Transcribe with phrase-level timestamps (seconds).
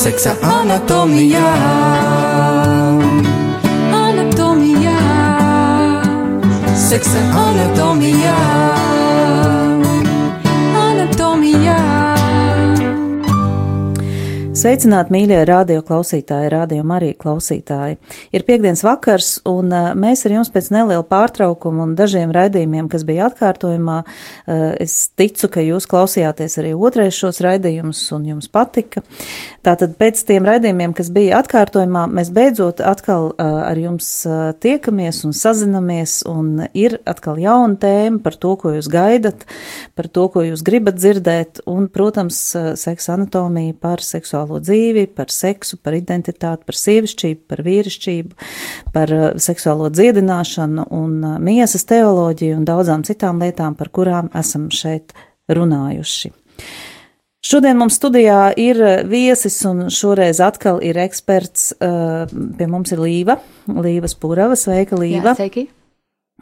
[0.00, 1.44] se anatomia
[3.92, 4.96] Anatomia
[6.74, 7.00] Se
[7.36, 8.59] anatomia
[14.60, 17.94] Sveicināti, mīļie radio klausītāji, radio Marija klausītāji.
[18.36, 23.06] Ir piekdienas vakars, un uh, mēs ar jums pēc neliela pārtraukuma un dažiem raidījumiem, kas
[23.08, 29.00] bija atkārtojumā, uh, es ticu, ka jūs klausījāties arī otrais šos raidījumus un jums patika.
[29.64, 34.10] Tātad pēc tiem raidījumiem, kas bija atkārtojumā, mēs beidzot atkal uh, ar jums
[34.60, 39.48] tiekamies un sazinamies, un ir atkal jauna tēma par to, ko jūs gaidat,
[39.96, 42.44] par to, ko jūs gribat dzirdēt, un, protams,
[42.76, 48.34] seksa anatomija par seksuālu seksuālo dzīvi, par seksu, par identitāti, par sievišķību, par vīrišķību,
[48.92, 54.70] par uh, seksuālo dziedināšanu un uh, miesas teoloģiju un daudzām citām lietām, par kurām esam
[54.70, 55.12] šeit
[55.48, 56.32] runājuši.
[57.40, 61.74] Šodien mums studijā ir uh, viesis, un šoreiz atkal ir eksperts.
[61.80, 64.56] Pie mums ir Līva, Līva Spurava.
[64.56, 65.32] Sveika, Līva!
[65.32, 65.70] Jā, sveiki!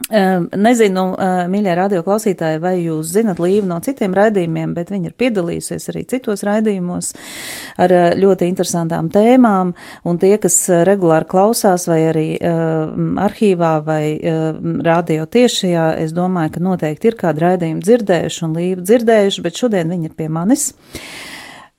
[0.09, 1.03] Nezinu,
[1.51, 6.05] mīļie radio klausītāji, vai jūs zinat Līvu no citiem raidījumiem, bet viņa ir piedalījusies arī
[6.09, 7.11] citos raidījumos
[7.83, 9.75] ar ļoti interesantām tēmām,
[10.09, 10.57] un tie, kas
[10.89, 14.03] regulāri klausās vai arī arhīvā vai
[14.87, 19.93] radio tiešajā, es domāju, ka noteikti ir kādu raidījumu dzirdējuši un Līvu dzirdējuši, bet šodien
[19.93, 20.71] viņa ir pie manis.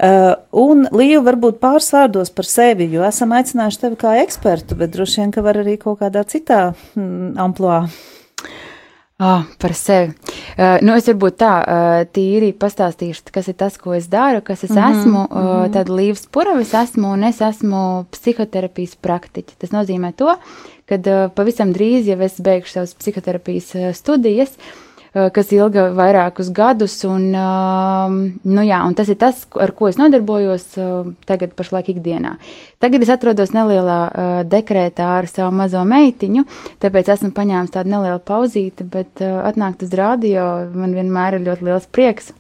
[0.01, 4.95] Uh, un Līva varbūt pāris vārdos par sevi, jo esam aicinājuši tevi kā ekspertu, bet
[4.95, 7.83] droši vien, ka var arī kaut kādā citā mm, amplitūdā.
[9.21, 10.15] Oh, par sevi.
[10.57, 14.65] Uh, nu, es varbūt tā uh, tīri pastāstīšu, kas ir tas, ko es daru, kas
[14.65, 15.01] es mm -hmm.
[15.01, 15.25] esmu.
[15.29, 19.59] Uh, tad Līvas Puravis esmu un es esmu psihoterapijas praktiķi.
[19.59, 20.37] Tas nozīmē to,
[20.89, 24.57] ka uh, pavisam drīz jau es beigšu savas psihoterapijas uh, studijas.
[24.57, 26.95] Uh, Eh, kas ilga vairākus gadus.
[27.09, 31.91] Un, ehm, nu jā, un tas ir tas, ar ko es nodarbojos eh, tagad, pašlaik
[31.95, 32.37] ikdienā.
[32.83, 36.47] Tagad es atrodos nelielā eh, dekrētā ar savu mazo meitiņu,
[36.83, 41.89] tāpēc esmu paņēmis tādu nelielu pauzīti, bet atnākt uz radio man vienmēr ir ļoti liels
[41.91, 42.35] prieks.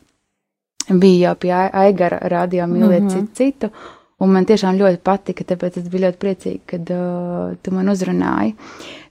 [0.90, 3.32] Bija jau pie Aigara radio mīlēt mm -hmm.
[3.34, 3.70] citu.
[4.20, 8.52] Un man tiešām ļoti patika, tāpēc es biju ļoti priecīga, kad uh, tu man uzrunāji.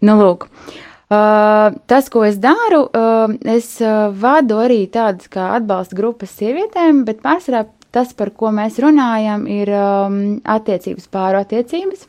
[0.01, 5.97] Nu, lūk, Uh, tas, ko es daru, uh, es uh, vadu arī tādas kā atbalsta
[5.97, 12.05] grupas sievietēm, bet pārsvarā tas, par ko mēs runājam, ir um, attiecības pāru attiecības.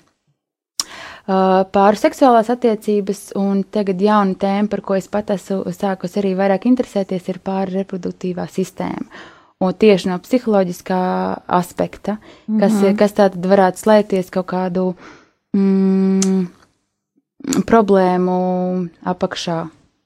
[1.31, 6.35] Uh, pāru seksuālās attiecības, un tagad jauna tēma, par ko es pat esmu sākus arī
[6.37, 9.07] vairāk interesēties, ir pāru reproduktīvā sistēma.
[9.61, 11.01] Un tieši no psiholoģiskā
[11.53, 12.17] aspekta,
[12.49, 12.97] kas, mm -hmm.
[12.97, 14.95] kas tā tad varētu slēgties kaut kādu
[15.53, 16.47] mm,
[17.67, 18.39] problēmu
[19.05, 19.59] apakšā.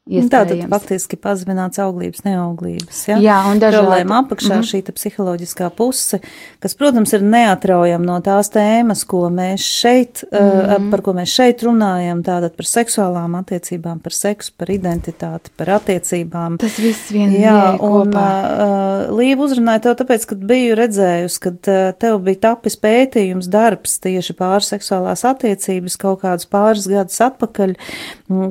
[0.05, 2.99] Tātad faktiski pazemināts auglības, neauglības.
[3.09, 3.17] Ja?
[3.25, 3.79] Jā, un dažādi.
[3.81, 4.85] Problēma apakšā mm -hmm.
[4.85, 6.19] šī psiholoģiskā puse,
[6.61, 10.85] kas, protams, ir neatraujama no tās tēmas, ko mēs šeit, mm -hmm.
[10.85, 15.71] uh, par ko mēs šeit runājam, tātad par seksuālām attiecībām, par seksu, par identitāti, par
[15.71, 16.59] attiecībām.
[16.59, 21.93] Tas viss vien Jā, un uh, Līva uzrunāja to tāpēc, kad biju redzējusi, kad uh,
[21.99, 27.75] tev bija tapis pētījums darbs tieši pār seksuālās attiecības kaut kādus pāris gadus atpakaļ,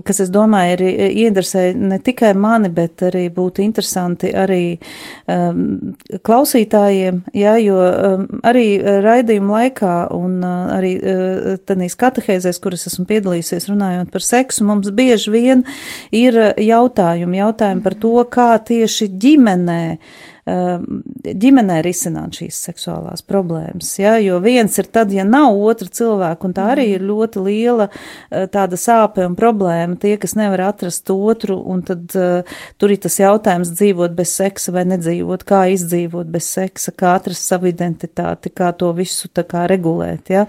[0.04, 0.82] kas, es domāju, ir
[1.14, 4.80] iedarbs interesē ne tikai mani, bet arī būtu interesanti arī
[5.28, 5.94] um,
[6.24, 13.06] klausītājiem, jā, jo um, arī raidījuma laikā un uh, arī uh, tādīs katehēzēs, kuras esmu
[13.10, 15.64] piedalījusies runājot par seksu, mums bieži vien
[16.12, 23.94] ir jautājumi, jautājumi par to, kā tieši ģimenē uh, ģimenē risināt šīs seksuālās problēmas.
[24.00, 24.18] Ja?
[24.20, 28.44] Jo viens ir tad, ja nav otra cilvēka, un tā arī ir ļoti liela uh,
[28.52, 33.16] tāda sāpe un problēma, tie, kas nevar atrast otru, un tad uh, tur ir tas
[33.22, 38.74] jautājums dzīvot bez seksa vai nedzīvot, kā izdzīvot bez seksa, kā atrast savu identitāti, kā
[38.76, 40.34] to visu tā kā regulēt.
[40.34, 40.44] Ja?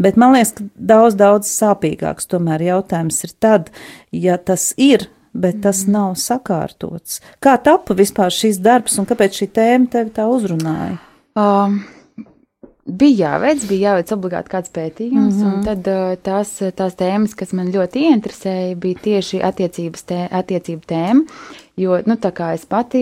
[0.00, 3.68] Bet man liekas, ka daudz, daudz sāpīgāks tomēr jautājums ir tad,
[4.08, 5.96] ja tas ir bet tas mm.
[5.96, 7.20] nav sakārtots.
[7.42, 10.96] Kā tapa vispār šīs darbs un kāpēc šī tēma tevi tā uzrunāja?
[11.34, 11.82] Um.
[12.84, 15.52] Bija jāveic, bija jāveic obligāti kāds pētījums, mm -hmm.
[15.54, 20.84] un tad uh, tās, tās tēmas, kas man ļoti ieinteresēja, bija tieši attiecības tē, attiecību
[20.92, 21.22] tēma,
[21.80, 23.00] jo, nu, tā kā es pati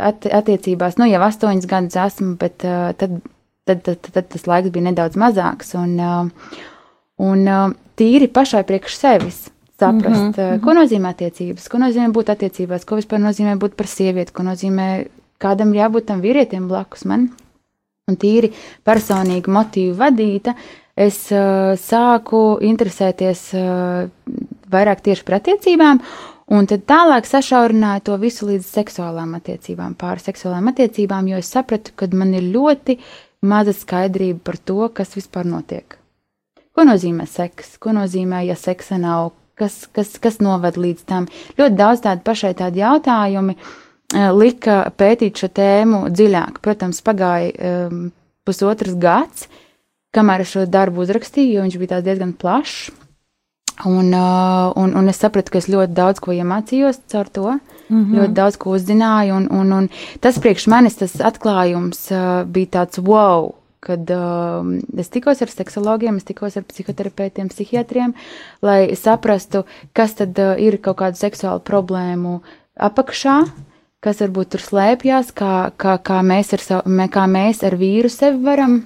[0.00, 3.20] at, attiecībās, nu, jau astoņas gadus esmu, bet uh, tad,
[3.68, 6.56] tad, tad, tad, tad tas laiks bija nedaudz mazāks, un, uh,
[7.20, 7.44] un
[8.00, 10.60] tīri pašai priekš sevis saprast, mm -hmm.
[10.64, 14.88] ko nozīmē attiecības, ko nozīmē būt attiecībās, ko vispār nozīmē būt par sievieti, ko nozīmē
[15.40, 17.30] kādam jābūt tam vīrietim blakus man.
[18.10, 18.50] Un tīri
[18.84, 20.54] personīgi motīvu vadīta,
[20.96, 24.08] es uh, sāku interesēties uh,
[24.72, 26.00] vairāk tieši par attiecībām,
[26.50, 31.94] un tad tālāk sašaurināju to visu līdz seksuālām attiecībām, pāri seksuālām attiecībām, jo es sapratu,
[31.94, 32.98] ka man ir ļoti
[33.46, 35.96] maza skaidrība par to, kas vispār notiek.
[36.74, 37.76] Ko nozīmē seks?
[37.82, 39.32] Ko nozīmē, ja seksa nav?
[39.60, 41.28] Kas, kas, kas noved līdz tam?
[41.60, 43.56] Ļoti daudz tādu pašai tādu jautājumu
[44.34, 46.58] lika pētīt šo tēmu dziļāk.
[46.64, 47.52] Protams, pagāja
[47.90, 48.08] um,
[48.48, 49.46] pusotrs gads,
[50.14, 52.90] kamēr es šo darbu uzrakstīju, jo viņš bija diezgan plašs.
[53.88, 57.46] Un, uh, un, un es sapratu, ka es ļoti daudz ko iemācījos caur to,
[57.88, 58.18] mm -hmm.
[58.18, 59.36] ļoti daudz ko uzzināju.
[59.36, 59.88] Un, un, un
[60.20, 63.54] tas priekš manis tas atklājums uh, bija tāds wow,
[63.84, 64.66] kad uh,
[65.00, 68.14] es tikos ar seksologiem, es tikos ar psihoterapeitiem, psihiatriem,
[68.64, 69.64] lai saprastu,
[69.96, 72.38] kas tad uh, ir kaut kādu seksuālu problēmu
[72.80, 73.40] apakšā,
[74.04, 78.80] kas varbūt tur slēpjas, kā, kā, kā, mēs savu, kā mēs ar vīru sevi varam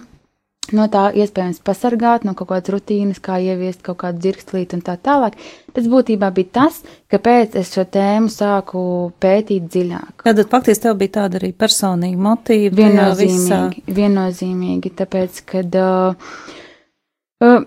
[0.73, 4.97] no tā iespējams pasargāt, no kaut kādas rutīnas, kā ieviest kaut kādu dzirkstlīti un tā
[4.97, 5.37] tālāk.
[5.77, 6.81] Tas būtībā bija tas,
[7.13, 8.85] kāpēc es šo tēmu sāku
[9.21, 10.25] pētīt dziļāk.
[10.25, 12.77] Tad faktiski tev bija tāda arī personīga motīva.
[12.81, 15.81] Viennozīmīgi, viennozīmīgi tāpēc, kad.
[15.81, 16.61] Uh,
[17.45, 17.63] Uh,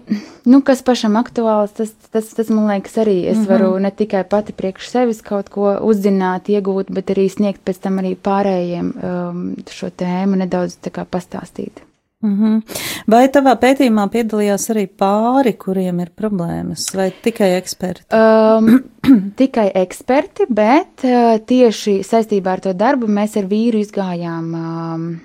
[0.48, 3.50] nu, kas pašam aktuāls, tas, tas, tas man liekas, arī es mm -hmm.
[3.50, 8.00] varu ne tikai pati priekš sevis kaut ko uzzināt, iegūt, bet arī sniegt pēc tam
[8.00, 11.87] arī pārējiem um, šo tēmu nedaudz tā kā pastāstīt.
[12.24, 12.62] Mm -hmm.
[13.08, 18.06] Vai tavā pētījumā piedalījās arī pāri, kuriem ir problēmas, vai tikai eksperti?
[18.12, 18.84] Um,
[19.42, 25.20] tikai eksperti, bet uh, tieši saistībā ar to darbu mēs ar vīru izgājām um,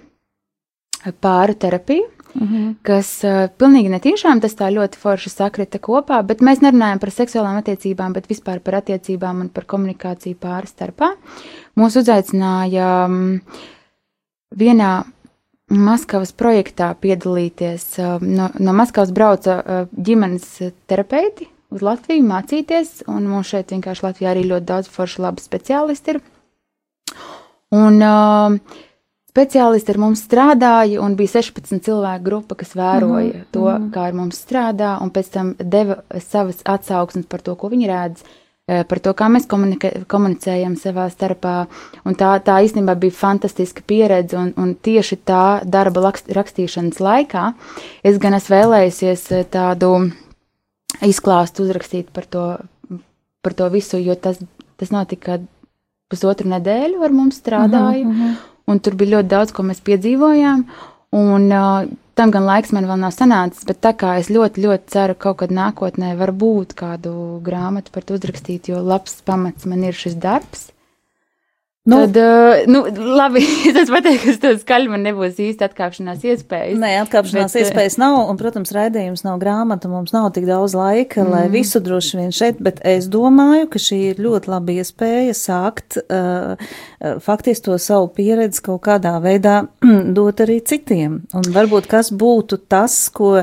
[1.20, 2.02] pāru terapiju.
[2.34, 2.74] Mm -hmm.
[2.82, 7.56] Kas uh, pilnīgi netiešām tas tā ļoti forši sakrita kopā, bet mēs nerunājam par seksuālām
[7.56, 11.10] attiecībām, bet vispār par attiecībām un par komunikāciju pāri starpā.
[11.76, 13.40] Mūs uzaicināja um,
[14.56, 15.04] vienā
[15.72, 17.86] Maskavas projektā piedalīties.
[18.20, 20.46] No, no Maskavas brauca ģimenes
[20.90, 26.14] terapeiti uz Latviju mācīties, un mums šeit vienkārši Latvijā arī ļoti daudz foršu labu speciālistu
[26.14, 26.20] ir.
[27.72, 28.58] Un uh,
[29.32, 33.48] speciālisti ar mums strādāja, un bija 16 cilvēku grupa, kas vēroja mm -hmm.
[33.56, 33.88] to, mhm.
[33.94, 38.22] kā ar mums strādā, un pēc tam deva savas atsauksmes par to, ko viņi redz.
[38.22, 38.41] Uh,
[38.88, 41.54] par to, kā mēs komunicējam savā starpā.
[42.08, 47.52] Un tā, tā īstenībā bija fantastiska pieredze, un, un tieši tā darba rakstīšanas laikā
[48.06, 49.94] es gan esmu vēlējusies eh, tādu
[51.02, 52.46] izklāstu uzrakstīt par to,
[53.42, 54.40] par to visu, jo tas,
[54.80, 55.40] tas notika
[56.12, 58.36] pusotru nedēļu ar mums strādāja, uh -huh, uh -huh.
[58.66, 60.64] un tur bija ļoti daudz, ko mēs piedzīvojām.
[61.12, 64.92] Un uh, tam gan laiks man vēl nav sanācis, bet tā kā es ļoti, ļoti
[64.92, 67.14] ceru, ka kaut kad nākotnē var būt kādu
[67.44, 70.71] grāmatu par to uzrakstīt, jo labs pamats man ir šis darbs.
[71.84, 72.84] Nu, Tad, uh, nu,
[73.16, 73.40] labi,
[73.82, 76.76] es pateiktu, ka tas skaļi man nebūs īsti atkāpšanās iespējas.
[76.78, 81.24] Nē, atkāpšanās bet, iespējas nav, un, protams, raidījums nav grāmata, mums nav tik daudz laika,
[81.24, 81.32] mm.
[81.34, 85.98] lai visu droši vien šeit, bet es domāju, ka šī ir ļoti laba iespēja sākt
[86.04, 86.54] uh,
[87.26, 89.56] faktiski to savu pieredzi kaut kādā veidā
[90.20, 91.18] dot arī citiem.
[91.34, 93.40] Un varbūt kas būtu tas, ko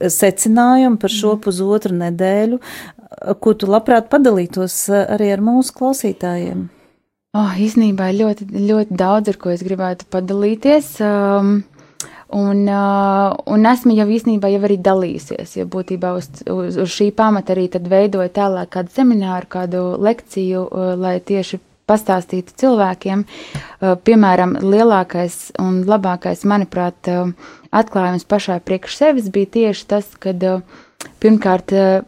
[0.00, 1.44] secinājumu par šo mm.
[1.44, 2.62] pusotru nedēļu,
[3.44, 6.66] ko tu labprāt padalītos arī ar mūsu klausītājiem.
[7.36, 10.94] Oh, īsnībā ļoti, ļoti daudz, ar ko es gribētu padalīties.
[11.04, 11.58] Um,
[12.28, 17.06] Un, uh, un esmu jau īstenībā jau arī dalījusies, jo būtībā uz, uz, uz šī
[17.16, 21.56] pamata arī veidoju tālāk kādu semināru, kādu lekciju, uh, lai tieši
[21.88, 23.24] pastāstītu cilvēkiem.
[23.24, 27.32] Uh, piemēram, lielākais un labākais, manuprāt, uh,
[27.72, 30.60] atklājums pašai priekš sevis bija tieši tas, kad uh,
[31.24, 32.04] pirmkārt uh,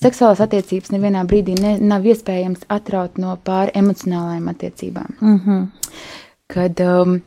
[0.00, 5.16] seksuālās attiecības nevienā brīdī ne, nav iespējams atraut no pāri emocionālajām attiecībām.
[5.20, 5.66] Mm -hmm.
[6.50, 7.20] Kad um,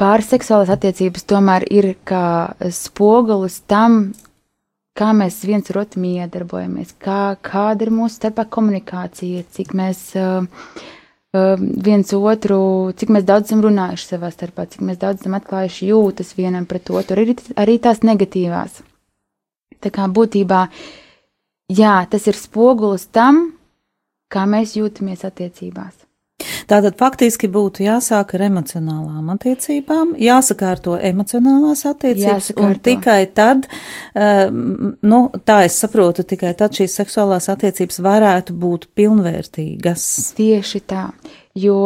[0.00, 4.14] pāri seksuālās attiecības tomēr ir kā spogulis tam,
[4.98, 10.46] kā mēs viens ar otru iedarbojamies, kā, kāda ir mūsu starpā komunikācija, cik mēs uh,
[11.84, 16.36] viens otru, cik mēs daudz esam runājuši savā starpā, cik mēs daudz esam atklājuši jūtas
[16.36, 18.82] vienam pret otru, arī, arī tās negatīvās.
[19.80, 21.03] Tā kā būtībā uh,
[21.72, 23.46] jā, tas ir spogulis tam,
[24.32, 26.04] kā mēs jūtamies attiecībās.
[26.68, 32.66] Tātad faktiski būtu jāsāk ar emocionālām attiecībām, jāsakārto emocionālās attiecības, jāsakārto.
[32.66, 33.68] un tikai tad,
[34.16, 40.08] um, nu, tā es saprotu, tikai tad šīs seksuālās attiecības varētu būt pilnvērtīgas.
[40.40, 41.06] Tieši tā,
[41.54, 41.78] jo,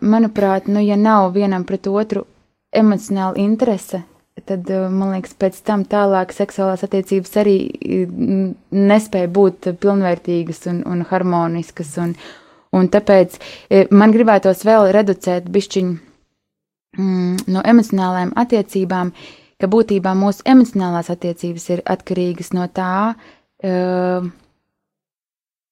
[0.00, 2.26] manuprāt, nu, ja nav vienam pret otru
[2.74, 4.02] emocionāla interese,
[4.42, 8.48] tad eh, man liekas, pēc tam tālāk seksuālās attiecības arī mm,
[8.90, 11.94] nespēja būt pilnvērtīgas un, un harmoniskas.
[12.02, 12.16] Un,
[12.74, 15.94] un tāpēc eh, man gribētos vēl reducēt bišķiņu
[16.98, 19.14] mm, no emocionālajām attiecībām,
[19.62, 23.14] ka būtībā mūsu emocionālās attiecības ir atkarīgas no tā,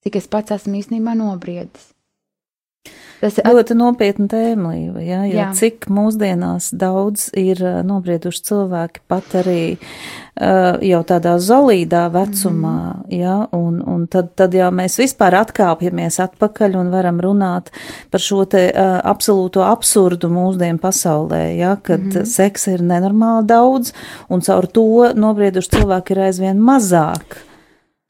[0.06, 1.90] cik es pats esmu īstenībā nobriedis.
[3.22, 5.50] Tas ir ļoti nopietna tēma, Līva, ja, jo Jā.
[5.54, 13.12] cik mūsdienās daudz ir uh, nobrieduši cilvēki pat arī uh, jau tādā zolīdā vecumā, Mhm.
[13.14, 17.70] ja, un, un tad, tad jau mēs vispār atkāpjamies atpakaļ un varam runāt
[18.10, 22.26] par šo te uh, absolūto absurdu mūsdienu pasaulē, ja, kad mm.
[22.26, 23.94] seksa ir nenormāli daudz,
[24.28, 27.38] un caur to nobrieduši cilvēki ir aizvien mazāk.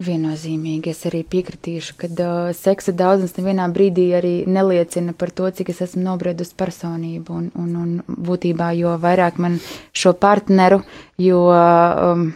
[0.02, 5.72] Viennozīmīgi es arī piekritīšu, ka uh, seksa daudzums nevienā brīdī arī neliecina par to, cik
[5.72, 7.36] es esmu nobriedusi personību.
[7.38, 9.60] Un, un, un būtībā, jo vairāk man
[9.92, 10.80] šo partneru,
[11.20, 12.28] jo, um,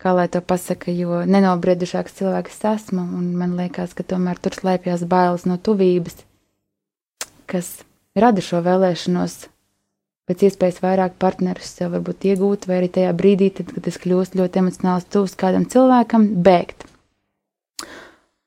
[0.00, 3.06] kā lai to pasaka, jo nenobriedušāks cilvēks es esmu.
[3.20, 6.22] Un man liekas, ka tomēr tur slēpjas bailes no tuvības,
[7.50, 7.80] kas
[8.18, 9.40] rada šo vēlēšanos
[10.30, 14.38] pēc iespējas vairāk partnerus sev varbūt iegūt, vai arī tajā brīdī, tad, kad es kļūstu
[14.38, 16.86] ļoti emocionāli tuvs kādam cilvēkam, bēgt.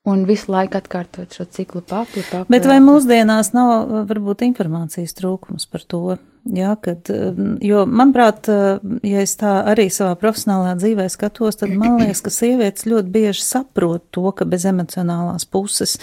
[0.04, 2.52] Un visu laiku atkārtot šo ciklu papli, papli.
[2.52, 6.18] Bet vai mūsdienās nav varbūt informācijas trūkums par to?
[6.44, 11.70] Jā, kad, um, jo, manuprāt, uh, ja es tā arī savā profesionālā dzīvē skatos, tad
[11.72, 15.96] man liekas, ka sievietes ļoti bieži saprot to, ka bez emocionālās puses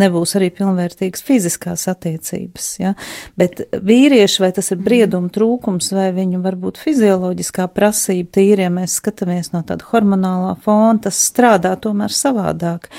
[0.00, 2.66] nebūs arī pilnvērtīgas fiziskās attiecības.
[2.80, 2.94] Ja?
[3.38, 8.98] Bet vīrieši, vai tas ir brieduma trūkums, vai viņu varbūt fizioloģiskā prasība, tīri, ja mēs
[8.98, 12.90] skatāmies no tāda hormonālā fona, tas strādā tomēr savādāk.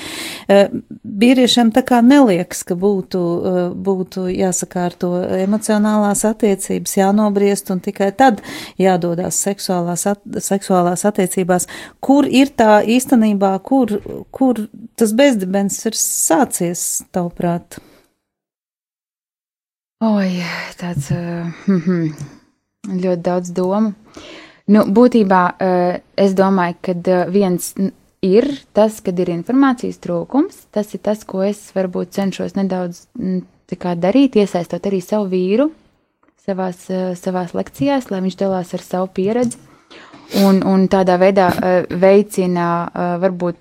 [0.48, 0.72] Eh,
[1.16, 5.12] Vīriešiem tā kā neliekas, ka būtu, eh, būtu jāsakārto
[5.42, 8.42] emocionālās attiecības, jānobriest un tikai tad
[8.78, 11.66] jādodās seksuālās, at, seksuālās attiecībās.
[12.00, 13.98] Kur ir tā īstenībā, kur,
[14.30, 14.62] kur
[14.96, 17.80] tas bezdibens ir sācies, tavuprāt?
[20.04, 20.42] Oi,
[20.76, 21.48] tāds uh,
[23.02, 23.94] ļoti daudz domu.
[24.66, 27.72] Nu, būtībā uh, es domāju, ka uh, viens
[28.26, 30.66] ir tas, kad ir informācijas trūkums.
[30.74, 33.06] Tas ir tas, ko es varbūt cenšos nedaudz
[33.74, 35.70] kā darīt, iesaistot arī savu vīru
[36.46, 39.58] savās, uh, savās lekcijās, lai viņš dalās ar savu pieredzi.
[40.42, 43.58] Un, un tādā veidā uh, veicina uh, varbūt,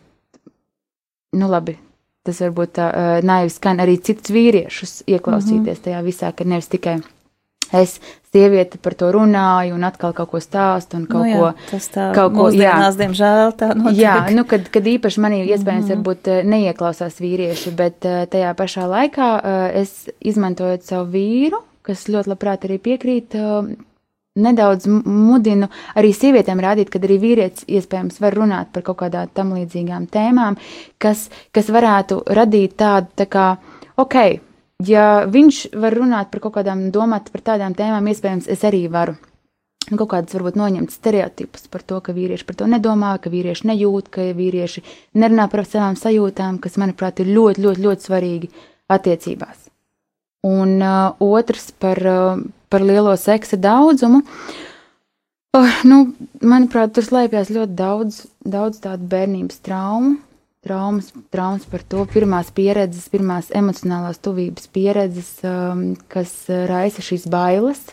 [1.38, 1.77] nu labi,
[2.25, 2.86] tas varbūt tā
[3.22, 6.96] naivi skan arī citus vīriešus ieklausīties tajā visā, ka nevis tikai
[7.74, 8.00] es,
[8.34, 11.51] sieviete, par to runāju un atkal kaut ko stāstu un kaut nu, jā, ko.
[11.72, 12.75] tas tā kaut ko- jā.
[13.00, 14.01] diemžēl, tā notiek.
[14.01, 18.89] Jā, nu, kad, kad īpaši manī iespējams varbūt eh, neieklausās vīrieši, bet eh, tajā pašā
[18.92, 23.75] laikā eh, es izmantojot savu vīru, kas ļoti labprāt arī piekrīt, eh,
[24.36, 29.54] nedaudz mudinu arī sievietēm rādīt, ka arī vīrietis iespējams var runāt par kaut kādām tam
[29.56, 30.58] līdzīgām tēmām,
[31.00, 33.46] kas, kas varētu radīt tādu, tā kā,
[34.01, 34.18] ok,
[34.84, 39.15] ja viņš var runāt par kaut kādām, domāt par tādām tēmām, iespējams, es arī varu
[39.94, 44.10] kaut kādas varbūt noņemt stereotipus par to, ka vīrieši par to nedomā, ka vīrieši nejūt,
[44.10, 44.84] ka vīrieši
[45.22, 48.51] nerunā par savām sajūtām, kas, manuprāt, ir ļoti, ļoti, ļoti svarīgi
[48.92, 49.64] attiecībās.
[50.45, 54.21] Un uh, otrs par, uh, par lielo seksa daudzumu.
[55.55, 56.01] Oh, nu,
[56.43, 60.17] manuprāt, tur slēpjas ļoti daudz, daudz tādu bērnības traumu,
[60.65, 67.29] traumas, traumas par to, pirmās pieredzes, pirmās emocionālās tuvības pieredzes, um, kas uh, raisa šīs
[67.31, 67.85] bailes,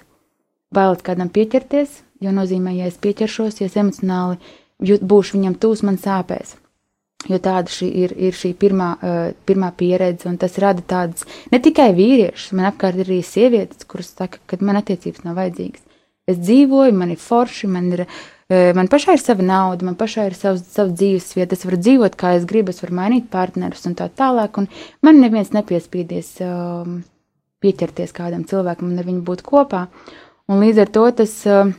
[0.74, 4.40] bailes kādam pieķerties, jo nozīmē, ja es pieķeršos, ja es emocionāli
[4.82, 6.56] jūt, būšu viņam tūs, man sāpēs.
[7.30, 11.60] Jo tāda šī ir, ir šī pirmā, uh, pirmā pieredze, un tas rada tādas ne
[11.62, 15.84] tikai vīriešus, man apkārt ir arī sievietes, kuras saka, ka man attiecības nav vajadzīgas.
[16.30, 20.26] Es dzīvoju, man ir forši, man ir, uh, man pašai ir sava nauda, man pašai
[20.32, 23.86] ir savs, savs dzīves vieta, es varu dzīvot, kā es gribu, es varu mainīt partnerus
[23.86, 24.66] un tā tālāk, un
[25.06, 27.00] man neviens nepiespiedies um,
[27.62, 29.86] pieķerties kādam cilvēkam un ar viņu būt kopā.
[30.50, 31.70] Un līdz ar to tas uh,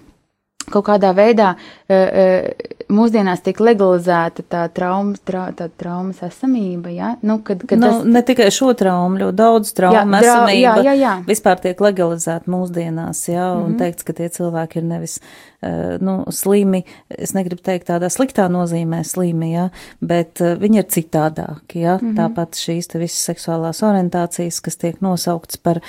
[0.70, 6.91] kaut kādā veidā uh, uh, mūsdienās tiek legalizēta tā traumas, trau, tā traumas esamība.
[6.93, 7.13] Ja?
[7.25, 10.86] Nu, kad, kad nu, tas, ne tikai šo traumu, ļoti daudz traumu Jā, esamība jā,
[10.88, 11.13] jā, jā.
[11.27, 13.67] vispār tiek legalizēta mūsdienās, jā, un mm.
[13.67, 13.77] -hmm.
[13.82, 19.03] teikts, ka tie cilvēki ir nevis, uh, nu, slimi, es negribu teikt tādā sliktā nozīmē
[19.08, 19.70] slimi, jā,
[20.01, 22.10] bet viņi ir citādāki, jā, mm.
[22.10, 22.17] -hmm.
[22.20, 25.82] tāpat šīs te visas seksuālās orientācijas, kas tiek nosauktas par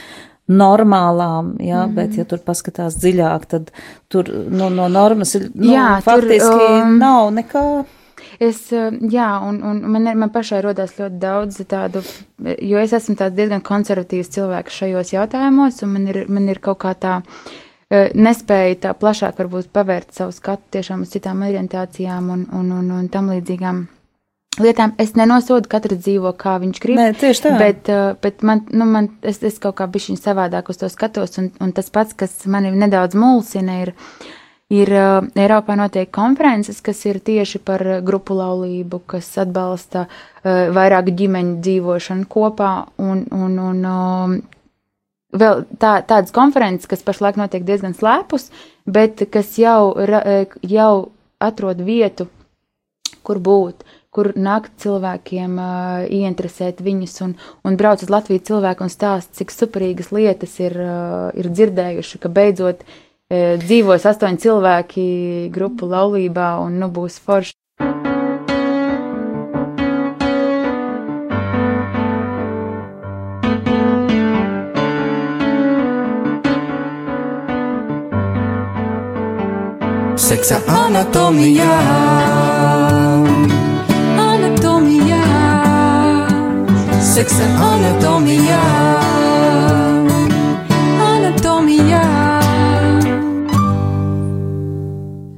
[0.51, 3.71] normālām, jā, mm bet ja tur paskatās dziļāk, tad
[4.13, 7.65] tur no, no normas ir, nu, Jā, tur, faktiski um, nav nekā.
[8.43, 12.03] Es, uh, jā, un, un man, man pašai rodās ļoti daudz tādu,
[12.45, 16.83] jo es esmu tāds diezgan konservatīvs cilvēks šajos jautājumos, un man ir, man ir kaut
[16.85, 22.49] kā tā uh, nespēja tā plašāk varbūt pavērt savu skatu tiešām uz citām orientācijām un,
[22.53, 23.87] un, un, un tam līdzīgām
[24.61, 24.95] lietām.
[25.01, 27.01] Es nenosodu, katrs dzīvo, kā viņš grib.
[27.01, 27.57] Nē, tieši tā.
[27.61, 31.39] Bet, uh, bet man, nu, man, es, es kaut kā bišķiņ savādāk uz to skatos,
[31.43, 33.95] un, un tas pats, kas mani nedaudz mulsina, ir,
[34.75, 41.17] ir uh, Eiropā notiek konferences, kas ir tieši par grupu laulību, kas atbalsta uh, vairāku
[41.23, 44.39] ģimeņu dzīvošanu kopā, un, un, un
[45.35, 48.51] vēl tā, tādas konferences, kas pašlaik notiek diezgan slēpus,
[48.87, 49.95] bet kas jau,
[50.63, 50.95] jau
[51.43, 52.29] atrod vietu,
[53.25, 53.85] kur būt,
[54.15, 57.35] kur nākt cilvēkiem, uh, ieinteresēt viņus un,
[57.67, 62.31] un brauc uz Latviju cilvēku un stāst, cik superīgas lietas ir, uh, ir dzirdējuši, ka
[62.31, 65.09] beidzot uh, dzīvos astoņi cilvēki
[65.55, 67.59] grupu laulībā un nu būs forši.
[80.25, 82.34] Seksa anatomijā.
[87.15, 88.63] Seksa anatomijā.
[90.99, 92.01] Anatomijā.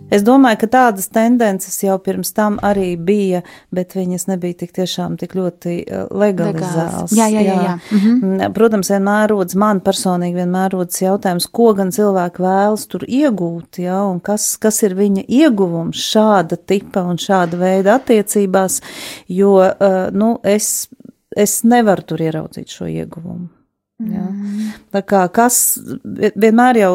[0.09, 3.43] Es domāju, ka tādas tendences jau pirms tam arī bija,
[3.77, 7.13] bet viņas nebija tik tiešām tik ļoti uh, legalizētas.
[7.13, 7.61] Jā, jā, jā.
[7.67, 7.77] jā.
[7.93, 8.49] Mhm.
[8.57, 14.01] Protams, vienmēr rodas man personīgi, vienmēr rodas jautājums, ko gan cilvēki vēlas tur iegūt, jā,
[14.09, 18.81] un kas, kas ir viņa ieguvums šāda tipa un šāda veida attiecībās,
[19.29, 20.87] jo, uh, nu, es,
[21.37, 23.49] es nevaru tur ieraudzīt šo ieguvumu.
[23.97, 24.27] Jā.
[24.29, 24.73] Mm.
[24.93, 25.79] Tā kā kas
[26.37, 26.93] vienmēr jau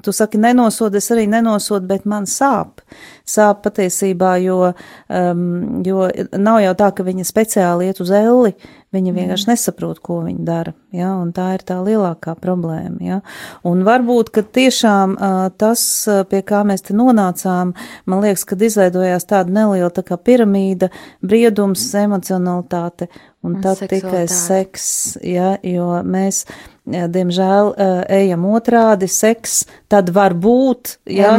[0.00, 2.80] Tu saki, nenosod, es arī nenosodu, bet man sāp.
[3.28, 4.70] Sāp patiesībā, jo,
[5.12, 5.42] um,
[5.84, 6.06] jo
[6.40, 8.54] nav jau tā, ka viņa speciāli iet uz elli,
[8.96, 13.18] viņa vienkārši nesaprot, ko viņa dara, ja, un tā ir tā lielākā problēma, ja.
[13.68, 15.84] Un varbūt, ka tiešām uh, tas,
[16.30, 17.74] pie kā mēs te nonācām,
[18.08, 20.88] man liekas, kad izveidojās tāda neliela tā kā piramīda,
[21.20, 26.44] briedums, emocionalitāte, un, tad tikai seks, ja, jo mēs
[26.82, 27.68] diemžēl,
[28.10, 29.60] ejam otrādi, seks,
[29.92, 31.36] tad var būt, ja,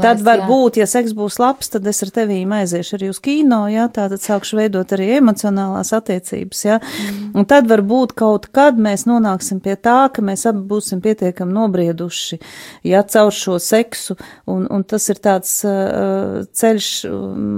[0.00, 0.46] tad var jā.
[0.48, 4.08] būt, ja seks būs labs, tad es ar tevīm aiziešu arī uz kino, ja, tā
[4.08, 7.30] tad sākšu veidot arī emocionālās attiecības, ja, mm.
[7.36, 11.52] un tad var būt kaut kad mēs nonāksim pie tā, ka mēs abi būsim pietiekami
[11.52, 12.40] nobrieduši,
[12.88, 14.16] ja, caur šo seksu,
[14.48, 16.92] un, un tas ir tāds uh, ceļš,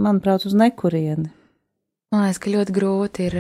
[0.03, 1.31] manuprāt, uz nekurieni.
[2.11, 3.35] Man liekas, ka ļoti grūti ir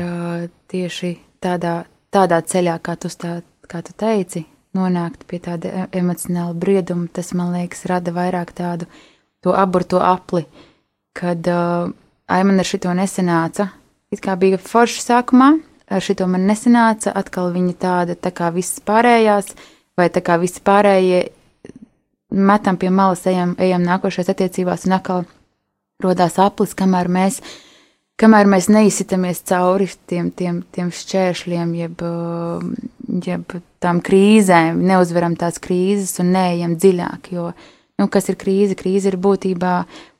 [0.70, 1.09] tieši
[1.42, 4.44] tādā, tādā ceļā, kā tu tā kā tu teici,
[4.78, 8.87] nonākt pie tāda emocionāla brieduma, tas man liekas, rada vairāk tādu
[9.42, 10.44] to aburto apli,
[11.18, 13.72] kad ai man ar šito nesenāca.
[14.14, 15.48] It kā bija forši sākumā,
[15.90, 19.50] ar šito man nesenāca, atkal viņa tāda tā kā visas pārējās,
[19.98, 21.24] vai tā kā visi pārējie
[22.30, 25.26] metam pie malas, ejam, ejam nākošais attiecībās, un atkal
[26.02, 27.40] rodās aplis, kamēr mēs
[28.20, 32.04] kamēr mēs neizsitamies cauri tiem, tiem, tiem šķēršļiem, jeb,
[33.26, 37.30] jeb tām krīzēm, neuzveram tās krīzes un neejam dziļāk.
[37.35, 37.50] Jo,
[38.00, 38.76] nu, kas ir krīze?
[38.78, 39.74] Krīze ir būtībā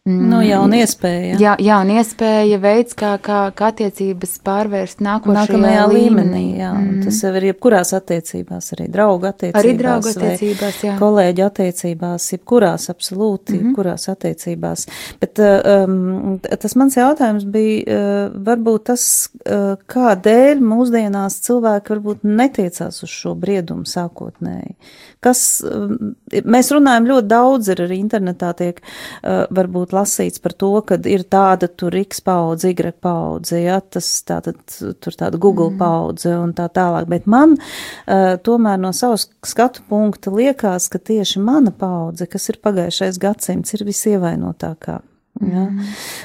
[0.09, 1.35] Nu, jauna iespēja.
[1.37, 5.91] Jā, jauna iespēja, veids, kā, kā, kā attiecības pārvērst nākamajā līmenī.
[5.93, 7.03] līmenī jā, mm.
[7.05, 9.61] Tas jau ir jebkurās attiecībās, arī draugu attiecībās.
[9.61, 10.95] Arī draugu attiecībās, jā.
[11.03, 13.69] Kolēģi attiecībās, jebkurās, absolūti, mm -hmm.
[13.69, 14.87] jebkurās attiecībās.
[15.21, 19.05] Bet um, tas mans jautājums bija, uh, varbūt tas,
[19.45, 24.79] uh, kādēļ mūsdienās cilvēki varbūt netiecās uz šo briedumu sākotnēji.
[25.21, 26.17] Kas, um,
[26.49, 31.25] mēs runājam ļoti daudz, ir arī internetā tiek uh, varbūt lasīts par to, ka ir
[31.31, 35.79] tāda tur X paudze, Y paudze, ja, tas tātad tur tāda Google mm.
[35.81, 41.43] paudze un tā tālāk, bet man uh, tomēr no savas skatu punkta liekas, ka tieši
[41.45, 45.01] mana paudze, kas ir pagājušais gadsimts, ir visievainotākā.
[45.39, 45.63] Ja?
[45.71, 45.79] Mm.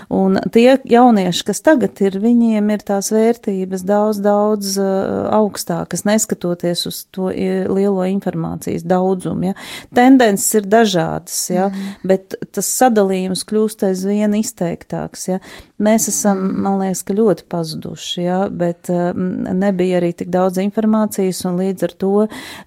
[0.09, 6.83] Un tie jaunieši, kas tagad ir, viņiem ir tās vērtības daudz, daudz uh, augstākas, neskatoties
[6.89, 9.51] uz to lielo informācijas daudzumu.
[9.51, 9.55] Ja?
[9.95, 11.69] Tendences ir dažādas, ja?
[11.69, 12.07] mm.
[12.11, 15.27] bet tas sadalījums kļūst aizvien izteiktāks.
[15.29, 15.39] Ja?
[15.79, 16.65] Mēs esam, mm.
[16.65, 18.39] man liekas, ka ļoti pazuduši, ja?
[18.49, 22.15] bet uh, nebija arī tik daudz informācijas, un līdz ar to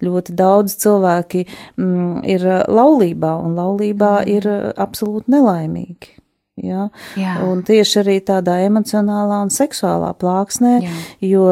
[0.07, 4.33] ļoti daudz cilvēki mm, ir laulībā, un laulībā mm.
[4.39, 4.49] ir
[4.79, 6.15] absolūti nelaimīgi.
[6.65, 6.87] Ja?
[7.19, 7.35] Jā.
[7.47, 10.97] Un tieši arī tādā emocionālā un seksuālā plāksnē, Jā.
[11.29, 11.45] jo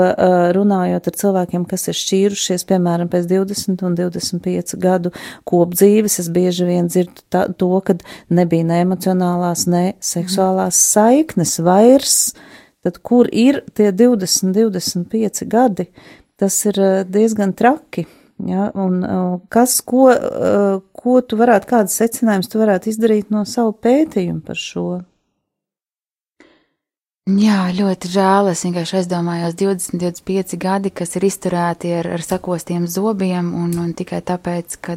[0.58, 5.14] runājot ar cilvēkiem, kas ir šķīrušies, piemēram, pēc 20 un 25 gadu
[5.48, 7.98] kopdzīves, es bieži vien dzirdu tā, to, ka
[8.30, 12.20] nebija ne emocionālās, ne seksuālās saiknes vairs,
[12.86, 15.90] tad kur ir tie 20, 25 gadi?
[16.38, 16.78] Tas ir
[17.10, 18.06] diezgan traki.
[18.46, 19.02] Ja, un
[19.50, 20.12] kas, ko,
[20.94, 24.90] ko tu varētu, kādas secinājumus tu varētu izdarīt no savu pētījumu par šo?
[27.28, 28.48] Jā, ļoti žēl.
[28.54, 33.90] Es vienkārši aizdomājos 20, 25 gadi, kas ir izturēti ar, ar sakostiem zobiem, un, un
[33.98, 34.96] tikai tāpēc, ka,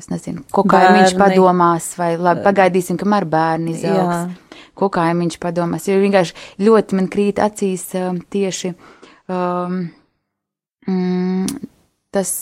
[0.00, 4.64] es nezinu, ko kaimiņš padomās, vai labi, pagaidīsim, kamēr bērni izaugs.
[4.78, 8.72] Ko kaimiņš padomās, jo vienkārši ļoti man krīt acīs uh, tieši
[9.30, 9.80] um,
[10.86, 11.62] mm,
[12.14, 12.40] tas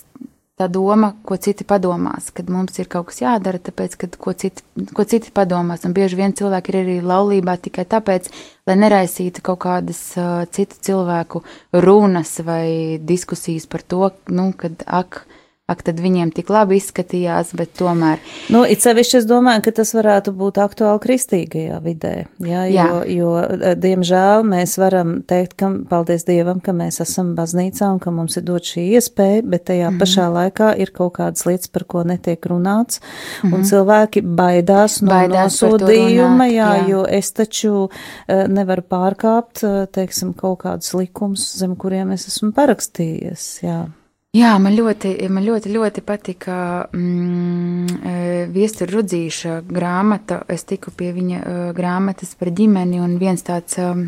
[0.57, 4.65] tā doma, ko citi padomās, kad mums ir kaut kas jādara, tāpēc, kad ko citi,
[4.97, 5.85] ko citi padomās.
[5.85, 8.31] Un bieži vien cilvēki ir arī laulībā tikai tāpēc,
[8.69, 11.43] lai neraisītu kaut kādas uh, citu cilvēku
[11.85, 15.27] runas vai diskusijas par to, nu, kad ak,
[15.67, 18.21] ak, tad viņiem tik labi izskatījās, bet tomēr.
[18.55, 23.01] Nu, it sevišķi es domāju, ka tas varētu būt aktuāli kristīgajā vidē, jā, jo, Jā.
[23.11, 28.13] jo, eh, diemžēl, mēs varam teikt, ka, paldies Dievam, ka mēs esam baznīcā un ka
[28.15, 29.99] mums ir dot šī iespēja, bet tajā Mhm.
[30.05, 33.01] pašā laikā ir kaut kādas lietas, par ko netiek runāts,
[33.43, 35.33] un cilvēki baidās no Mhm.
[35.33, 36.89] Baidās nosodījuma, runāt, jā, jā.
[36.89, 37.91] jo es taču
[38.29, 43.89] eh, nevaru pārkāpt, eh, teiksim, kaut kādus likumus, zem kuriem es esmu parakstījies, jā.
[44.37, 46.57] Jā, man ļoti, man ļoti, ļoti patika
[46.93, 48.15] mm, e,
[48.53, 50.41] Viestura Rudzīša grāmata.
[50.53, 54.03] Es tiku pie viņa uh, grāmatas par ģimeni, un viens tāds um,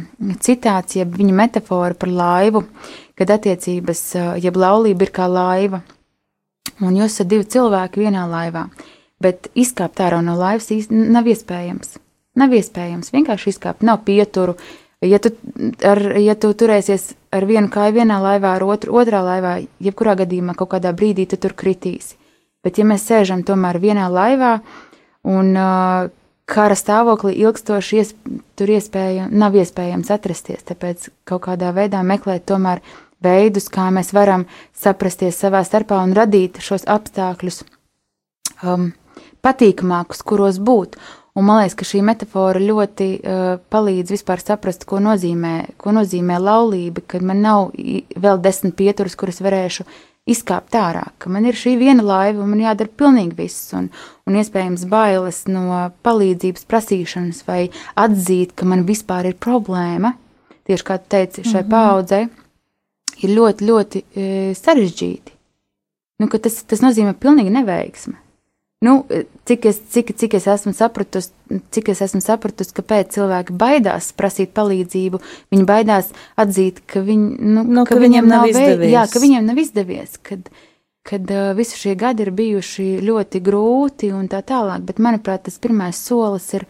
[0.44, 2.64] citāts, jeb viņa metafora par laivu,
[3.16, 5.80] kad attiecības, uh, jeb laulība ir kā laiva,
[6.82, 8.66] un jūs esat divi cilvēki vienā laivā,
[9.22, 11.96] bet izkāpt ārā no laivas īsti nav iespējams.
[12.38, 14.58] Nav iespējams vienkārši izkāpt, nav pieturu.
[15.06, 15.30] Ja tu,
[15.86, 20.56] ar, ja tu turēsies ar vienu kāju vienā laivā, ar otru otrā laivā, jebkurā gadījumā
[20.58, 22.16] kaut kādā brīdī tu tur kritīsi.
[22.66, 24.56] Bet ja mēs sēžam tomēr vienā laivā
[25.30, 26.08] un uh,
[26.50, 28.14] kara stāvoklī ilgstoši ies,
[28.58, 32.82] tur iespēja, nav iespējams atrasties, tāpēc kaut kādā veidā meklēt tomēr
[33.22, 37.62] veidus, kā mēs varam saprasties savā starpā un radīt šos apstākļus
[38.62, 38.90] um,
[39.44, 40.98] patīkamākus, kuros būt.
[41.38, 46.40] Un man liekas, ka šī metāfora ļoti uh, palīdz vispār saprast, ko nozīmē, ko nozīmē
[46.42, 47.68] laulība, kad man nav
[48.18, 49.86] vēl desmit pieturas, kuras varēšu
[50.28, 53.88] izkāpt ārā, ka man ir šī viena laiva un man jādara pilnīgi viss, un,
[54.28, 57.62] un iespējams bailes no palīdzības prasīšanas vai
[57.96, 60.16] atzīt, ka man vispār ir problēma,
[60.68, 61.70] tieši kā tu teici, šai mm -hmm.
[61.70, 62.28] paudzei,
[63.22, 65.36] ir ļoti, ļoti e, sarežģīti.
[66.18, 68.16] Nu, tas, tas nozīmē pilnīgi neveiksmi.
[68.80, 69.06] Nu,
[69.44, 71.32] cik, es, cik, cik es esmu sapratusi,
[71.74, 75.18] cik es esmu sapratusi, kāpēc cilvēki baidās prasīt palīdzību.
[75.50, 78.92] Viņi baidās atzīt, ka, viņ, nu, Nu, ka, ka viņiem nav izdevies.
[78.92, 80.46] Jā, ka viņiem nav izdevies, kad,
[81.02, 84.86] kad uh, visi šie gadi ir bijuši ļoti grūti un tā tālāk.
[84.86, 86.68] Bet, manuprāt, tas pirmais solis ir,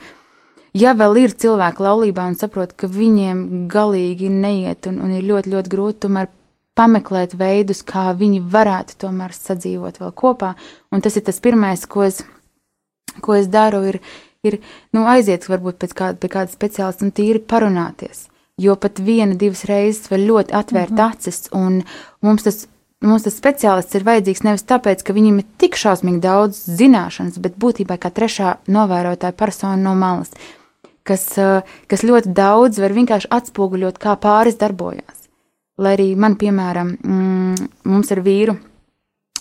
[0.72, 5.52] ja vēl ir cilvēki laulībā un saprot, ka viņiem galīgi neiet un, un ir ļoti,
[5.58, 6.32] ļoti grūti tomēr
[6.78, 10.54] pameklēt veidus, kā viņi varētu tomēr sadzīvot vēl kopā.
[10.94, 12.22] Un tas ir tas pirmais, ko es,
[13.24, 14.00] ko es daru, ir,
[14.46, 14.60] ir
[14.94, 18.26] nu, aiziet varbūt pēc kāda, pie kāda speciālista un tīri parunāties.
[18.58, 21.10] Jo pat viena, divas reizes var ļoti atvērt mm -hmm.
[21.14, 21.82] acis, un
[22.22, 22.66] mums tas,
[23.02, 27.58] mums tas speciālists ir vajadzīgs nevis tāpēc, ka viņam ir tik šausmīgi daudz zināšanas, bet
[27.58, 30.30] būtībā kā trešā novērotāja persona no malas,
[31.04, 35.17] kas, eh, kas ļoti daudz var vienkārši atspoguļot, kā pāris darbojās.
[35.78, 38.56] Lai arī man, piemēram, mm, mums ar vīru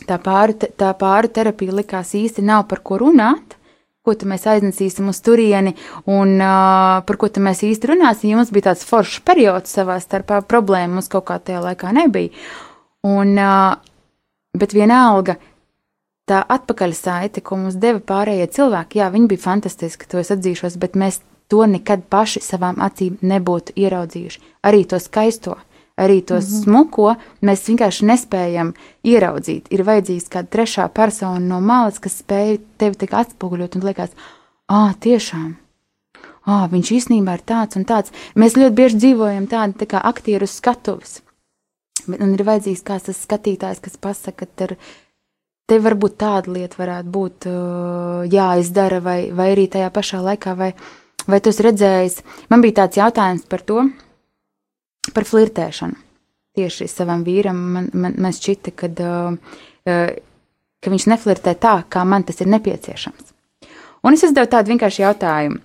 [0.06, 3.58] tā pāru, tā pāru terapija likās īsti nav par ko runāt,
[4.08, 5.73] ko mēs aiznesīsim uz turieni
[6.08, 8.32] un uh, par ko mēs īsti runāsim.
[8.32, 12.32] Jo mums bija tāds foršs periods savā starpā, problēma mums kaut kā tajā laikā nebija.
[13.08, 13.76] Un, uh,
[14.58, 15.38] bet vienalga,
[16.28, 20.95] tā atpakaļsaite, ko mums deva pārējie cilvēki, jā, viņi bija fantastiski, to es atzīšos, bet
[21.00, 21.21] mēs
[21.52, 24.41] to nekad paši savām acīm nebūtu ieraudzījuši.
[24.67, 25.56] Arī to skaisto,
[25.97, 26.63] arī to mm -hmm.
[26.63, 29.67] smuko mēs vienkārši nespējam ieraudzīt.
[29.69, 34.10] Ir vajadzīgs kāda trešā persona no malas, kas spēj tevi tik atspoguļot un liekas,
[34.67, 35.55] ah, tiešām.
[36.45, 38.12] Ah, viņš īstenībā ir tāds un tāds.
[38.36, 41.21] Mēs ļoti bieži dzīvojam tādi tā kā aktieri uz skatuves.
[42.07, 44.77] Man ir vajadzīgs kāds tas skatītājs, kas pasaka, ka tur
[45.67, 47.47] te varbūt tāda lieta varētu būt
[48.31, 50.73] jāizdara, vai, vai arī tajā pašā laikā, vai,
[51.27, 52.23] vai tu esi redzējis.
[52.49, 53.89] Man bija tāds jautājums par to,
[55.15, 56.00] par flirtēšanu.
[56.58, 60.10] Tieši savam vīram man, man, man šķita, kad, uh, uh,
[60.82, 63.34] ka viņš neflirtē tā, kā man tas ir nepieciešams.
[64.06, 65.62] Un es uzdevu tādu vienkāršu jautājumu,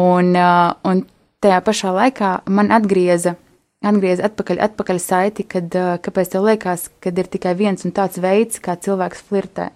[0.00, 1.04] un, uh, un
[1.44, 3.36] tajā pašā laikā man atgrieza
[3.84, 8.20] atgriezties atpakaļ, atpakaļ saiti, kad uh, kāpēc tev liekas, ka ir tikai viens un tāds
[8.22, 9.70] veids, kā cilvēks flirtē.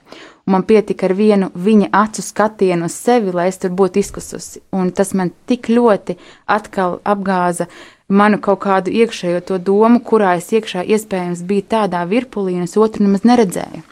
[0.46, 4.62] Un man pietika ar vienu viņa acu skatienu uz sevi, lai es tur būtu izkususi.
[4.72, 6.16] Un tas man tik ļoti
[6.48, 7.68] atkal apgāza
[8.08, 12.76] manu kaut kādu iekšējo to domu, kurā es iekšā iespējams biju tādā virpulī, un es
[12.80, 13.84] otru nemaz neredzēju.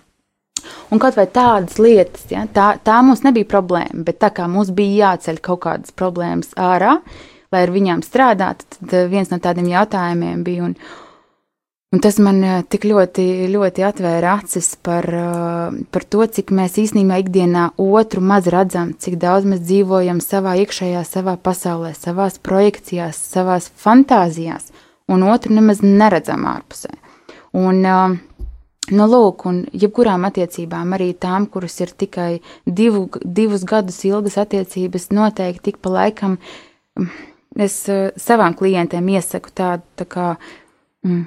[0.90, 4.70] Un kaut vai tādas lietas, ja, tā, tā mums nebija problēma, bet tā kā mums
[4.74, 7.00] bija jāceļ kaut kādas problēmas ārā,
[7.54, 10.70] lai ar viņām strādātu, tad eh, viens no tādiem jautājumiem bija.
[10.70, 10.76] Un,
[11.94, 16.78] un tas man eh, tik ļoti, ļoti atvēra acis par, eh, par to, cik mēs
[16.82, 23.20] īstenībā ikdienā otru maz redzam, cik daudz mēs dzīvojam savā iekšējā, savā pasaulē, savās projekcijās,
[23.34, 24.72] savās fantāzijās,
[25.08, 26.94] un otru nemaz neredzam ārpusē.
[27.56, 27.84] Un,
[28.86, 32.36] Nu, lūk, un jebkurām attiecībām, arī tām, kuras ir tikai
[32.70, 36.36] divu, divus gadus ilgas attiecības, noteikti tik pa laikam
[36.94, 37.08] mm,
[37.66, 37.80] es
[38.22, 40.28] savām klientiem iesaku tādu tā kā
[41.02, 41.24] mm,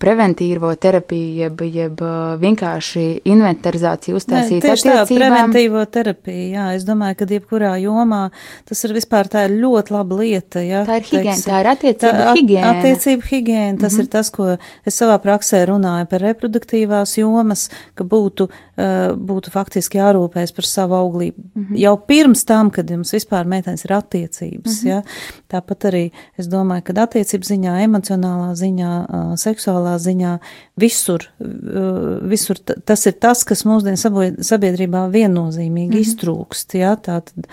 [0.00, 2.02] preventīvo terapiju, jeb, jeb
[2.40, 8.22] vienkārši inventarizāciju uztaisīt Nē, tieši tā, preventīvo terapiju, jā, es domāju, ka jebkurā jomā
[8.68, 10.84] tas ir vispār tā ir ļoti laba lieta, jā.
[10.88, 12.72] Tā ir higiēna, tā ir attiecība Tā higiēna.
[12.74, 14.02] Attiecību higiēna, tas mm -hmm.
[14.02, 14.48] ir tas, ko
[14.86, 18.69] es savā praksē runāju par reproduktīvās jomas, ka būtu, uh,
[19.16, 21.42] būtu faktiski jārūpējas par savu auglību.
[21.42, 21.78] Mm -hmm.
[21.82, 24.88] Jau pirms tam, kad jums vispār meitenes ir attiecības, mm -hmm.
[24.88, 25.02] ja?
[25.48, 30.38] tāpat arī es domāju, ka attiecību ziņā, emocionālā ziņā, uh, seksuālā ziņā,
[30.76, 36.00] visur, uh, visur tas ir tas, kas mūsdienu sabo- sabiedrībā viennozīmīgi mm -hmm.
[36.00, 36.96] iztrūkst, ja?
[36.96, 37.46] tātad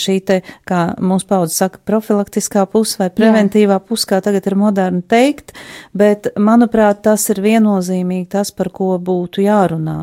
[0.00, 5.02] šī te, kā mūsu paudze saka, profilaktiskā puse vai preventīvā puse, kā tagad ir moderni
[5.02, 5.54] teikt,
[5.96, 9.98] bet, manuprāt, tas ir viennozīmīgi tas, par ko būtu jārunā.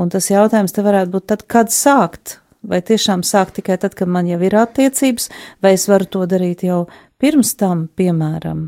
[0.00, 2.38] Un tas jautājums te varētu būt tad, kad sākt?
[2.60, 5.30] Vai tiešām sākt tikai tad, kad man jau ir attiecības,
[5.64, 6.82] vai es varu to darīt jau
[7.20, 8.66] pirms tam, piemēram?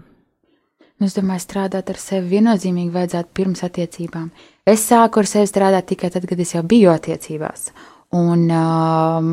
[1.02, 4.28] Nu, Es domāju, strādāt ar sevi viennozīmīgi vajadzētu pirms attiecībām.
[4.70, 7.72] Es sāku ar sevi strādāt tikai tad, kad es jau biju attiecībās.
[8.14, 9.32] Un, um,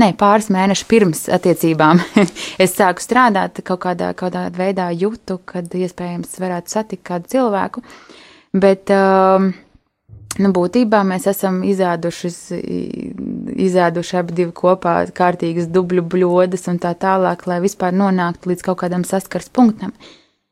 [0.00, 2.00] nē, pāris mēnešus pirms attiecībām
[2.64, 7.84] es sāku strādāt, kaut kādā, kādā veidā jūtu, kad iespējams varētu satikt kādu cilvēku.
[8.50, 9.50] Bet, um,
[10.42, 12.32] nu, būtībā mēs esam izēduši,
[13.68, 18.82] izēduši abi divi kopā kārtīgas dubļu bļodas un tā tālāk, lai vispār nonāktu līdz kaut
[18.82, 19.94] kādam saskars punktam.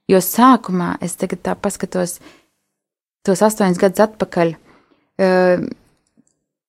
[0.08, 2.18] Jo sākumā es tagad tā paskatos
[3.26, 4.54] tos astoņus gadus atpakaļ,
[5.20, 5.66] eh,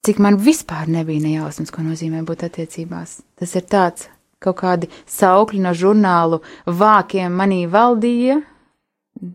[0.05, 3.19] cik man vispār nebija nejausmas, ko nozīmē būt attiecībās.
[3.39, 4.07] Tas ir tāds
[4.39, 8.39] kaut kādi saukļi no žurnālu vākiem manī valdīja.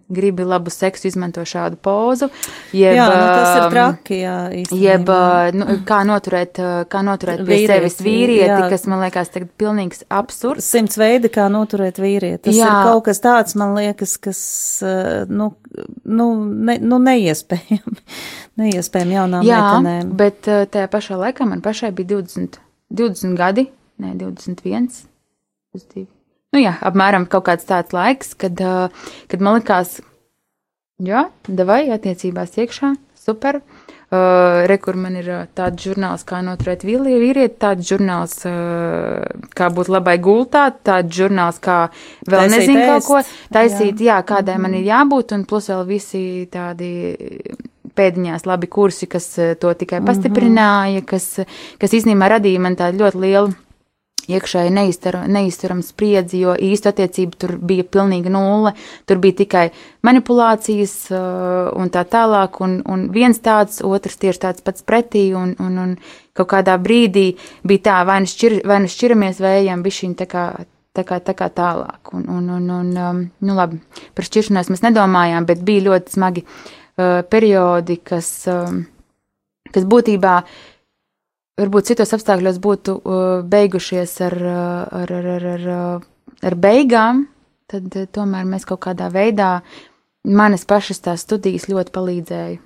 [0.08, 2.30] Gribi labu seksu, izmanto šādu pozu.
[2.72, 4.80] Jeb, jā, nu, tas ir um, traki, jā, īstenībā.
[4.80, 8.70] Jeb, uh, nu, kā noturēt, uh, kā noturēt pie Vīrieti, sevis vīrieti, jā.
[8.72, 10.70] kas man liekas tagad pilnīgs absurds.
[10.72, 12.46] Simts veidi, kā noturēt vīrieti.
[12.48, 12.70] Tas Jā.
[12.70, 14.40] ir kaut kas tāds, man liekas, kas,
[14.86, 15.50] eh, nu,
[16.04, 16.30] nu,
[16.70, 18.00] ne, nu neiespējami.
[18.60, 20.12] Neiespējami jaunām Jā, meitenēm.
[20.16, 22.60] bet uh, tajā pašā laikā man pašai bija 20,
[22.94, 23.68] 20 gadi,
[24.00, 24.92] ne 21.
[25.74, 26.13] 22.
[26.54, 28.60] Nu jā, apmēram kaut kāds tāds laiks, kad,
[29.30, 29.98] kad man likās,
[31.02, 33.62] jā, davai attiecībās iekšā, super.
[34.14, 39.24] Uh, re, kur man ir tāds žurnāls, kā noturēt vīrieti, tāds žurnāls, uh,
[39.56, 41.78] kā būt labai gultā, tāds žurnāls, kā
[42.28, 43.08] vēl Taisīt nezinu kaut ēst.
[43.08, 46.92] ko, taisīt, jā, kādai man ir jābūt, un plus vēl visi tādi
[47.96, 49.26] pēdiņās labi kursi, kas
[49.58, 51.30] to tikai pastiprināja, kas,
[51.80, 53.54] kas īstenībā radīja man tādu ļoti lielu
[54.30, 58.74] iekšēji neiztur- neizturama spriedzi, jo īsta attiecība tur bija pilnīgi nulle.
[59.08, 59.64] Tur bija tikai
[60.06, 65.54] manipulācijas uh, un tā tālāk, un, un viens tāds, otrs tieši tāds pats pretī, un,
[65.60, 65.96] un, un
[66.36, 67.34] kaut kādā brīdī
[67.66, 70.46] bija tā, vai nu, šķir, vai nu šķiramies, vai ejam bišķiņ tā kā.
[70.94, 73.80] Tā kā, tā kā tālāk, un, un, un, un um, nu labi,
[74.14, 78.84] par šķiršanos mēs nedomājām, bet bija ļoti smagi uh, periodi, kas, um,
[79.74, 80.36] kas būtībā
[81.60, 87.26] varbūt citos apstākļos būtu uh, beigušies ar, uh, ar, ar, ar, ar, uh, ar beigām,
[87.70, 89.58] tad tomēr mēs kaut kādā veidā,
[90.24, 92.62] manas pašas tās studijas ļoti palīdzēja.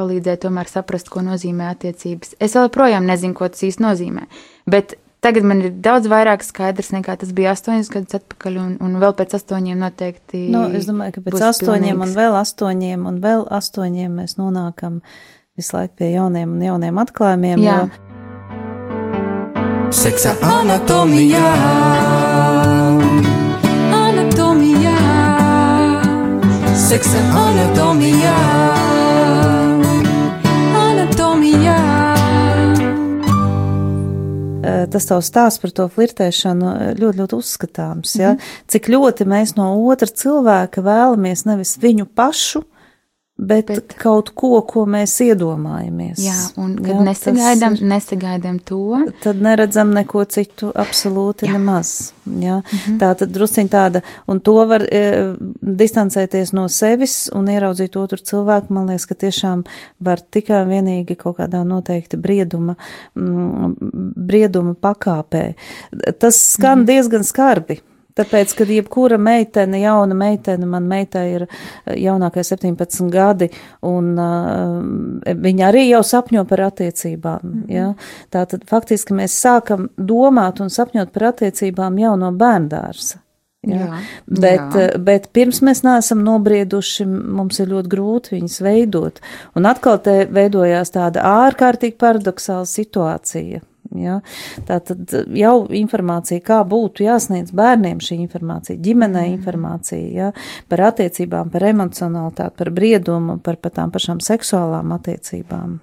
[0.00, 2.36] Palīdzēja tomēr saprast, ko nozīmē attiecības.
[2.40, 4.26] Es joprojām nezinu, ko tas īsti nozīmē.
[4.70, 4.94] Bet
[5.24, 9.12] tagad man ir daudz vairāk skaidrs nekā tas bija astoņus gadus atpakaļ, un, un vēl
[9.18, 10.46] pēc astoņiem noteikti.
[10.54, 12.16] Nu, es domāju, ka pēc astoņiem un pilnīgs.
[12.16, 15.02] vēl astoņiem un vēl astoņiem mēs nonākam
[15.58, 17.64] visu laiku pie jauniem un jauniem atklājumiem.
[17.64, 17.80] Jā.
[17.82, 18.10] Jo,
[19.90, 21.48] Seksa anatomijā.
[23.90, 24.94] Anatomijā.
[26.78, 28.36] Seksa anatomijā.
[30.78, 31.78] Anatomijā.
[34.70, 38.14] eh, tas tavs stāsts par to flirtēšanu eh, ļoti, ļoti uzskatāms.
[38.20, 38.36] Ja?
[38.70, 42.62] Cik ļoti mēs no otra cilvēka vēlamies nevis viņu pašu,
[43.40, 46.20] bet, bet kaut ko, ko mēs iedomājamies.
[46.20, 51.56] Jā, un kad tas nesagaidām, ir- nesagaidām to, tad neredzam neko citu absolūti Jā.
[51.56, 52.12] nemaz.
[52.26, 52.60] Ja?
[52.60, 52.98] Mm -hmm.
[53.00, 58.66] Tā tad drusciņ tāda, un to var e, distancēties no sevis un ieraudzīt otru cilvēku,
[58.70, 59.64] man liekas, ka tiešām
[60.00, 62.74] var tikai un vienīgi kaut kādā noteikti brieduma,
[63.16, 63.74] mm,
[64.16, 65.54] brieduma pakāpē.
[66.18, 66.86] Tas skan mm -hmm.
[66.86, 67.80] diezgan skarbi.
[68.20, 73.48] Tāpēc, kad jebkura meitene, jauna meitene, man meitai ir eh, jaunākai 17 gadi,
[73.86, 77.40] un uh, viņa arī jau sapņo par attiecībām.
[77.42, 77.72] Mm -hmm.
[77.72, 77.94] ja?
[78.30, 83.22] Tātad faktiski mēs sākam domāt un sapņot par attiecībām jau no bērndārsa.
[83.60, 83.76] Jā.
[83.76, 84.80] Jā, Bet, jā.
[84.80, 89.20] eh, bet pirms mēs neesam nobrieduši, mums ir ļoti grūti viņus veidot.
[89.54, 93.60] Un atkal te veidojās tāda ārkārtīgi paradoxāla situācija.
[93.98, 94.20] Ja?
[94.68, 100.32] Tā tad jau informācija, kā būtu jāsniedz bērniem šī informācija, ģimenei informācija ja?
[100.70, 105.78] par attiecībām, par emocionalitāti, par briedumu, par pat tām pašām seksuālām attiecībām.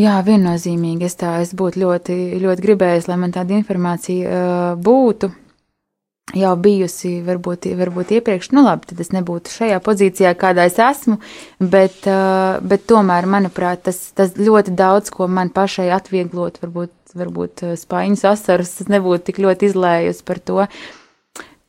[0.00, 1.04] Jā, viennozīmīgi.
[1.04, 5.28] Es tā es būtu ļoti, ļoti gribējis, lai man tāda informācija uh, būtu
[6.38, 8.52] jau bijusi, varbūt, varbūt iepriekš.
[8.56, 11.18] Nu, labi, tad es nebūtu šajā pozīcijā, kādā es esmu,
[11.60, 12.06] bet,
[12.68, 18.24] bet tomēr, manuprāt, tas, tas ļoti daudz ko man pašai atvieglot, varbūt, varbūt uh, spaiņas
[18.32, 20.66] asaras, nebūtu tik ļoti izlējusi par to.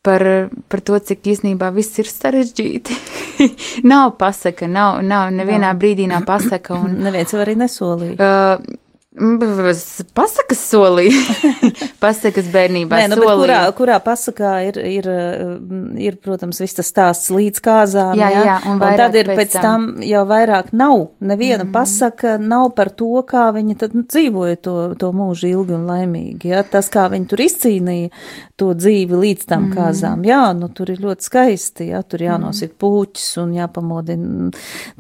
[0.04, 0.24] Par,
[0.68, 2.96] par to, cik īstenībā viss ir sarežģīti.
[3.92, 5.78] nav pasaka, nav, nav nevienā Nav.
[5.80, 6.76] brīdī nav pasaka.
[6.76, 8.18] Un, Neviens jau arī nesolīja.
[8.20, 8.82] Uh,
[10.17, 11.17] pasakas solīja.
[12.04, 12.99] pasakas bērnībā.
[13.04, 18.17] Nē, nu, kurā, kurā pasakā ir, ir, mm, ir, protams, viss tas stāsts līdz kāzām.
[18.19, 19.63] Jā, jā, un un vairāk tad ir pēc tam.
[19.63, 20.04] tam.
[20.08, 21.06] jau vairāk nav.
[21.23, 21.73] Neviena mm.
[21.76, 26.54] pasaka nav par to, kā viņi tad nu, dzīvoja to, to mūžu ilgi un laimīgi.
[26.54, 26.63] Ja?
[26.67, 28.12] Tas, kā viņi tur izcīnīja
[28.63, 29.73] to dzīvi līdz tam mm.
[29.78, 30.23] kāzām.
[30.28, 31.89] Jā, nu tur ir ļoti skaisti.
[31.91, 32.02] Ja?
[32.08, 34.49] Tur jānosit puķis un jāpamodina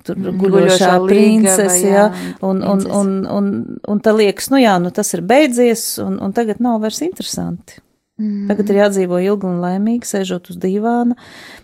[0.03, 0.41] tur mm.
[0.43, 1.79] guļošā princese.
[1.87, 2.09] jā?
[2.43, 3.49] Un, un, un, un,
[3.87, 7.79] un tā liekas, nu jā, nu tas ir beidzies un, un tagad nav vairs interesanti.
[8.21, 8.43] Mm.
[8.51, 11.15] Tagad ir jādzīvo ilgi un laimīgi, sēžot uz dīvāna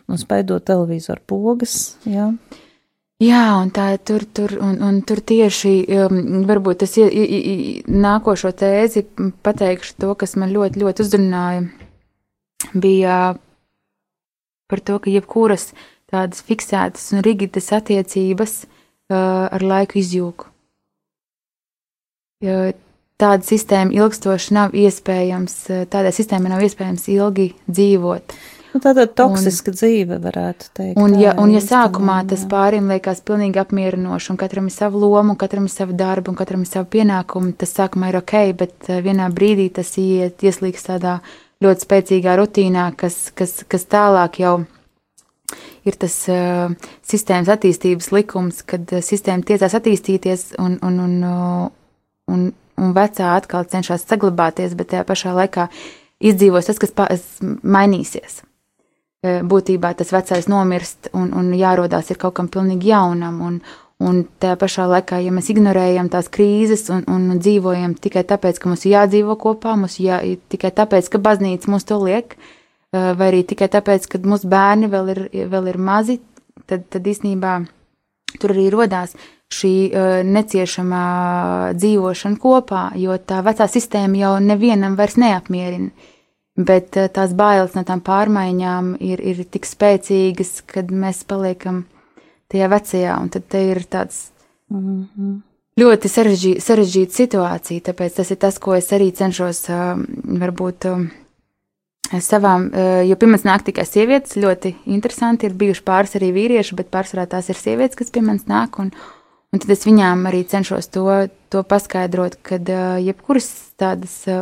[0.10, 1.76] un spaidot televizoru pogas.
[2.10, 2.32] Jā.
[3.20, 7.42] Jā, un tā ir tur, tur, un, un tur tieši um, varbūt es i- i-
[7.52, 9.04] i- nākošo tēzi
[9.44, 11.66] pateikšu to, kas man ļoti, ļoti uzrunāja,
[12.74, 13.38] bija
[14.70, 15.72] par to, ka jebkuras
[16.10, 20.46] tādas fiksētas un rigidas attiecības uh, ar laiku izjūg.
[23.20, 28.38] Tāda sistēma ilgstoši nav iespējams, uh, tādai sistēmai nav iespējams ilgi dzīvot.
[28.70, 31.00] Nu, tāda toksiska un, dzīve, varētu teikt.
[31.02, 32.50] Un, ja, un ja sākumā tas jā.
[32.52, 36.38] pārim liekas pilnīgi apmierinoši, un katram ir sava loma, un katram ir sava darba, un
[36.38, 40.86] katram ir sava pienākuma, tas sākumā ir ok, bet eh, vienā brīdī tas iet, ieslīgs
[40.86, 41.18] tādā
[41.64, 44.54] ļoti spēcīgā rutīnā, kas, kas, kas tālāk jau
[45.88, 46.72] ir tas uh,
[47.08, 51.66] sistēmas attīstības likums, kad uh, sistēma tiecās attīstīties, un, un, un, uh,
[52.32, 52.46] un,
[52.80, 55.68] un vecā atkal cenšas saglabāties, bet tajā pašā laikā
[56.20, 57.08] izdzīvos tas, kas pa,
[57.64, 58.42] mainīsies
[59.24, 63.40] e, būtībā tas vecais nomirst un, un jārodās ir kaut kam pilnīgi jaunam.
[63.46, 63.62] Un,
[64.00, 68.72] un tajā pašā laikā, ja mēs ignorējam tās krīzes un, un dzīvojam tikai tāpēc, ka
[68.72, 72.38] mums ir jādzīvo kopā, mums jā, tikai tāpēc, ka baznīca mums to liek,
[72.94, 76.20] vai arī tikai tāpēc, ka mūsu bērni vēl ir, vēl ir mazi,
[76.66, 77.60] tad, tad īstenībā
[78.40, 79.18] tur arī rodās
[79.50, 79.74] šī
[80.30, 81.04] neciešamā
[81.76, 85.90] dzīvošana kopā, jo tā vecā sistēma jau nevienam vairs neapmierina.
[86.60, 91.86] Bet tās bailes no tām pārmaiņām ir, ir tik spēcīgas, kad mēs paliekam
[92.50, 94.30] tajā vecajā, un tad te ir tāds
[94.70, 95.42] Mhm.
[95.80, 97.82] ļoti sarežģī- sarežģīta situācija.
[97.82, 99.96] Tāpēc tas ir tas, ko es arī cenšos uh,
[100.40, 100.86] varbūt.
[100.86, 101.08] Uh,
[102.10, 105.46] Savām, uh, jo pie manis nāk tikai sievietes, ļoti interesanti.
[105.46, 108.80] Ir bijuši pāris arī vīrieši, bet pārsvarā tās ir sievietes, kas pie manis nāk.
[108.82, 108.90] Un,
[109.54, 111.06] un tad es viņām arī cenšos to,
[111.54, 114.42] to paskaidrot, ka uh, jebkuras tādas, uh,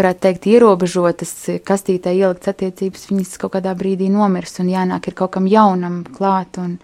[0.00, 1.32] varētu teikt, ierobežotas,
[1.66, 6.58] kastītē ieliktas attiecības, viņas kaut kādā brīdī nomirs un jānāk ir kaut kam jaunam klāt.
[6.62, 6.78] Un,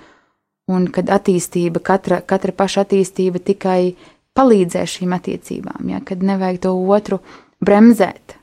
[0.70, 3.94] un kad attīstība, katra, katra paša attīstība tikai
[4.38, 7.18] palīdzēs šīm attiecībām, ja, kad nevajag to otru
[7.64, 8.39] bremzēt.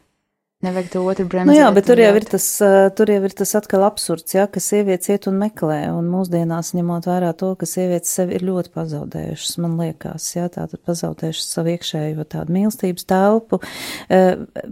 [0.65, 1.52] Nevajag to otru bremzēt.
[1.52, 4.48] Nu jā, bet tur jau ir tas, uh, tur jau ir tas atkal absurds, jā,
[4.50, 8.72] ka sievietes iet un meklē, un mūsdienās ņemot vērā to, ka sievietes sevi ir ļoti
[8.74, 14.72] pazaudējušas, man liekas, jā, tātad pazaudējušas savu iekšējo tādu mīlestības telpu, uh,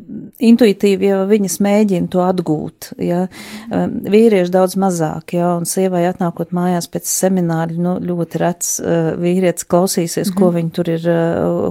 [0.50, 6.50] intuitīvi jau viņas mēģina to atgūt, jā, uh, vīrieši daudz mazāk, jā, un sievai atnākot
[6.50, 10.42] mājās pēc semināļa, nu, ļoti rets uh, vīrietis klausīsies, mm -hmm.
[10.42, 11.08] ko viņi tur ir,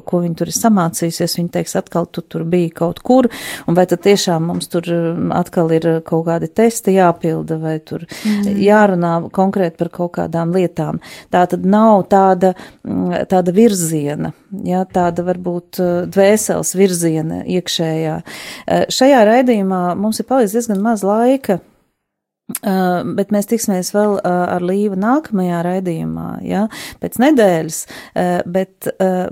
[0.07, 3.33] ko viņi tur ir samācījusies, viņi teiks, atkal tu tur biji kaut kur,
[3.67, 7.77] un vai tad tiešām mums tur um, atkal ir uh, kaut kādi testi jāpilda, vai
[7.85, 8.55] tur mm.
[8.63, 11.01] jārunā konkrēti par kaut kādām lietām.
[11.35, 12.55] Tā tad nav tāda,
[12.87, 14.33] mm, tāda virziena,
[14.65, 18.17] jā, tāda varbūt uh, dvēseles virziena iekšējā.
[18.25, 21.61] Uh, Šajā raidījumā mums ir palicis diezgan maz laika.
[22.61, 26.67] Uh, bet mēs tiksimies vēl uh, ar Līvu nākamajā raidījumā, ja,
[27.01, 28.91] pēc nedēļas, uh, bet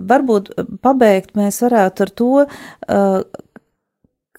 [0.08, 0.48] varbūt
[0.80, 2.30] pabeigt mēs varētu ar to,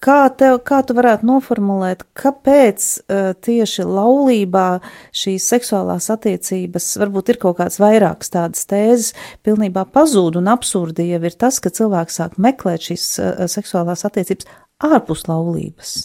[0.04, 4.68] kā, tev, kā tu varētu noformulēt, kāpēc uh, tieši laulībā
[5.16, 9.12] šīs seksuālās attiecības, varbūt ir kaut kāds vairāks tādas tēzes,
[9.46, 14.50] pilnībā pazūd un absurdi jau ir tas, ka cilvēks sāk meklēt šīs uh, seksuālās attiecības
[14.84, 15.96] ārpus laulības.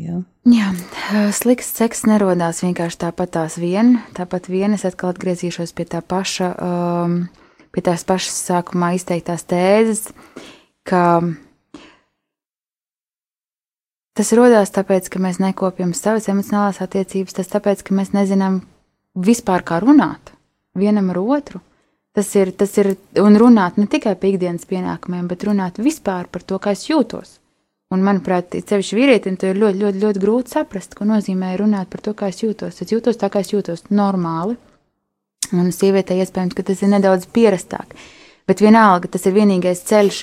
[0.00, 0.18] Ja?
[0.50, 0.72] Jā,
[1.32, 3.94] slikts seks nerodās vienkārši tāpat tās vien.
[4.16, 7.14] Tāpat vien es atkal atgriezīšos pie tā paša, um,
[7.70, 10.08] pie tās pašas sākumā izteiktās tēzes,
[10.88, 11.04] ka
[14.14, 18.62] tas rodās tāpēc, ka mēs nekopjam savas emocionālās attiecības, tas tāpēc, ka mēs nezinām
[19.14, 20.34] vispār kā runāt
[20.78, 21.62] vienam ar otru.
[22.14, 26.44] Tas ir, tas ir, un runāt ne tikai par ikdienas pienākumiem, bet runāt vispār par
[26.46, 27.40] to, kā es jūtos.
[27.90, 32.02] Un, manuprāt, ceļš vīrietim to ir ļoti, ļoti, ļoti grūti saprast, ko nozīmē runāt par
[32.06, 32.78] to, kā es jūtos.
[32.82, 34.54] Es jūtos tā, kā es jūtos normāli,
[35.54, 37.94] un sievietei iespējams, ka tas ir nedaudz pierastāk.
[38.48, 40.22] Bet vienalga, tas ir vienīgais ceļš,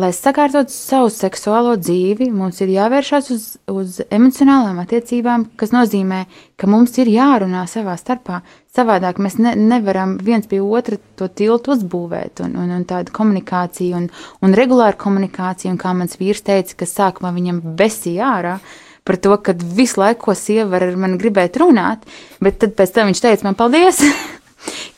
[0.00, 6.24] lai sakārtotu savu seksuālo dzīvi, mums ir jāvēršas uz, uz emocionālām attiecībām, kas nozīmē,
[6.60, 8.40] ka mums ir jārunā savā starpā.
[8.76, 13.98] Savādāk mēs ne, nevaram viens pie otra to tiltu uzbūvēt, un, un, un tāda komunikācija,
[13.98, 14.10] un,
[14.46, 18.58] un regulāra komunikācija, un kā mans vīrs teica, ka sākumā viņam besīja ārā
[19.04, 22.04] par to, ka visu laiku, sieva ar mani gribēt runāt,
[22.42, 24.04] bet tad pēc tam viņš teica man paldies.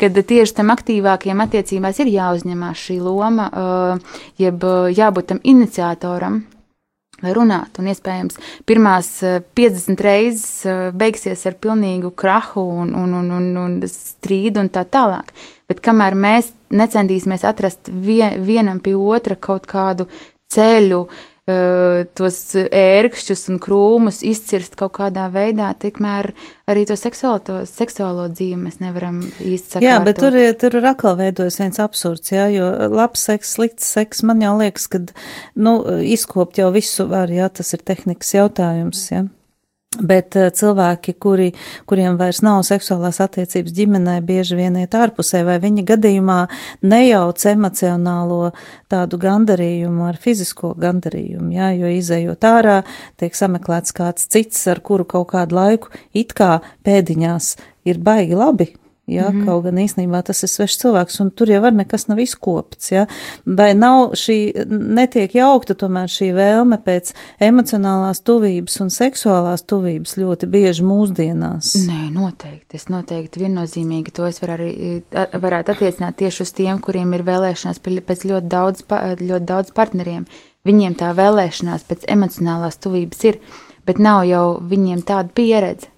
[0.02, 6.42] kad tieši tam aktīvākajam attiecībās ir jāuzņemās šī loma, uh, jeb uh, jābūt tam iniciatoram.
[7.22, 9.12] Lai runātu, un iespējams, pirmās
[9.54, 14.82] 50 uh, reizes beigsies ar pilnīgu krahu un, un, un, un, un strīdu un tā
[14.90, 15.30] tālāk.
[15.70, 20.08] Bet kamēr mēs necentīsimies atrast vien, vienam pie otra kaut kādu
[20.50, 26.30] ceļu, uh, tos ērkšķus un krūmus izcirst kaut kādā veidā, tikmēr
[26.70, 29.88] arī to seksuālo, seksuālo dzīvi mēs nevaram īsti sakārtot.
[29.88, 34.22] Jā, bet tur, tur ir atkal veidojas viens absurds, jā, jo labs seks, slikts seks,
[34.28, 35.02] man jau liekas, ka,
[35.58, 39.26] nu, izkopt jau visu var, jā, tas ir tehnikas jautājums, jā.
[40.00, 41.50] Bet uh, cilvēki, kuri,
[41.88, 46.38] kuriem vairs nav seksuālās attiecības ģimenē, bieži vien iet ārpusē, vai viņa gadījumā
[46.88, 48.54] nejauc emocionālo
[48.92, 52.78] tādu gandarījumu ar fizisko gandarījumu, jā, jo izējot ārā,
[53.20, 58.72] tiek sameklēts kāds cits, ar kuru kaut kādu laiku it kā pēdiņās ir baigi labi,
[59.06, 59.46] Ja, mm -hmm.
[59.46, 62.92] Kaut gan īstenībā tas ir svešs cilvēks, un tur jau var nekas nav izkopts.
[62.92, 63.06] Ja?
[63.46, 70.46] Vai nav šī, netiek jaukta tomēr šī vēlme pēc emocionālās tuvības un seksuālās tuvības ļoti
[70.46, 71.74] bieži mūsdienās?
[71.88, 72.76] Nē, noteikti.
[72.76, 77.78] Es noteikti viennozīmīgi to es var arī, varētu attiecināt tieši uz tiem, kuriem ir vēlēšanās
[77.82, 78.84] pēc ļoti daudz,
[79.20, 80.26] ļoti daudz partneriem.
[80.64, 83.38] Viņiem tā vēlēšanās pēc emocionālās tuvības ir,
[83.86, 85.91] bet nav jau viņiem tāda pieredze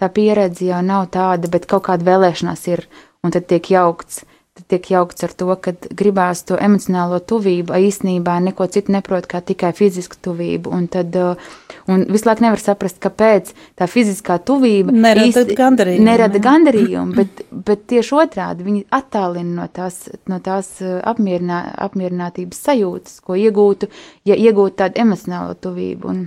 [0.00, 2.86] tā pieredze jau nav tāda, bet kaut kāda vēlēšanās ir,
[3.24, 4.24] un tad tiek jaukts.
[4.56, 9.42] Tad tiek jaukts ar to, ka gribās to emocionālo tuvību, īstenībā neko citu neprot kā
[9.44, 10.72] tikai fizisku tuvību.
[10.72, 11.50] Un tad uh,
[11.92, 16.06] un visu laiku nevar saprast, kāpēc tā fiziskā tuvība nerada īsti, gandarījumu.
[16.08, 22.64] Nerada gandarījumu, bet, bet tieši otrādi viņi attālina no tās, no tās uh, apmierinā, apmierinātības
[22.70, 23.92] sajūtas, ko iegūtu,
[24.24, 26.14] ja iegūtu tādu emocionālo tuvību.
[26.14, 26.26] Un,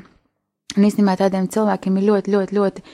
[0.77, 2.89] un īstenībā tādiem cilvēkiem ir ļoti, ļoti, ļoti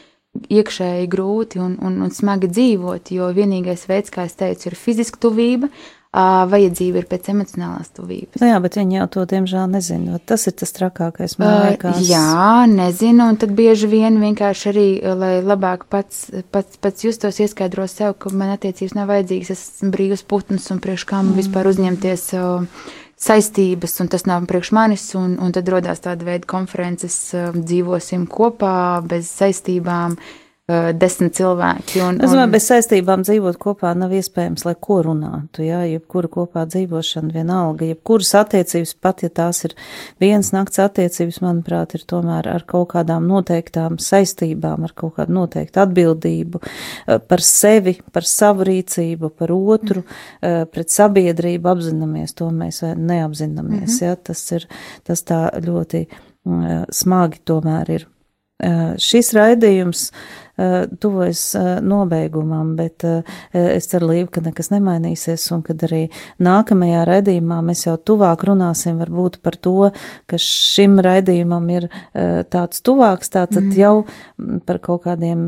[0.50, 5.22] iekšēji grūti un, un, un smagi dzīvot, jo vienīgais veids, kā es teicu, ir fiziska
[5.22, 5.70] tuvība,
[6.16, 8.40] vajadzība ir pēc emocionālās tuvības.
[8.40, 10.20] Nu jā, bet viņi jau to diemžēl nezina.
[10.24, 11.36] Tas ir tas trakākais.
[11.36, 17.42] Uh, jā, nezinu, un tad bieži vien vienkārši arī, lai labāk pats, pats, pats justos,
[17.44, 21.42] ieskaidro sev, ka man attiecības nav vajadzīgas, es esmu brīvs putns un priekš man mm.
[21.42, 22.30] vispār uzņemties.
[22.40, 27.18] Uh, saistības, un tas nav priekš manis, un, un tad radās tāda veida konferences,
[27.56, 32.00] dzīvosim kopā bez saistībām, uh, desmit cilvēki.
[32.02, 36.64] Un, es domāju, bez saistībām dzīvot kopā nav iespējams, lai ko runātu, jā, jebkura kopā
[36.72, 39.76] dzīvošana vienalga, jebkuras attiecības, pat ja tās ir
[40.24, 45.84] viens nakts attiecības, manuprāt, ir tomēr ar kaut kādām noteiktām saistībām, ar kaut kādu noteiktu
[45.86, 46.64] atbildību
[47.30, 53.94] par sevi, par savu rīcību, par otru, uh, pret sabiedrību apzināmies, to mēs neapzināmies, mm
[53.94, 54.10] -hmm.
[54.10, 54.68] jā, tas ir,
[55.06, 56.08] tas tā ļoti
[56.94, 58.10] smagi tomēr ir.
[58.64, 64.70] Uh, šis raidījums uh, Eh, tuvojas eh, nobeigumam, bet eh, es ceru, Līva, ka nekas
[64.72, 66.06] nemainīsies un kad arī
[66.40, 69.90] nākamajā raidījumā mēs jau tuvāk runāsim varbūt par to,
[70.32, 71.90] ka šim raidījumam ir
[72.54, 73.76] tāds tuvāks, tātad mm.
[73.76, 75.44] jau par kaut kādiem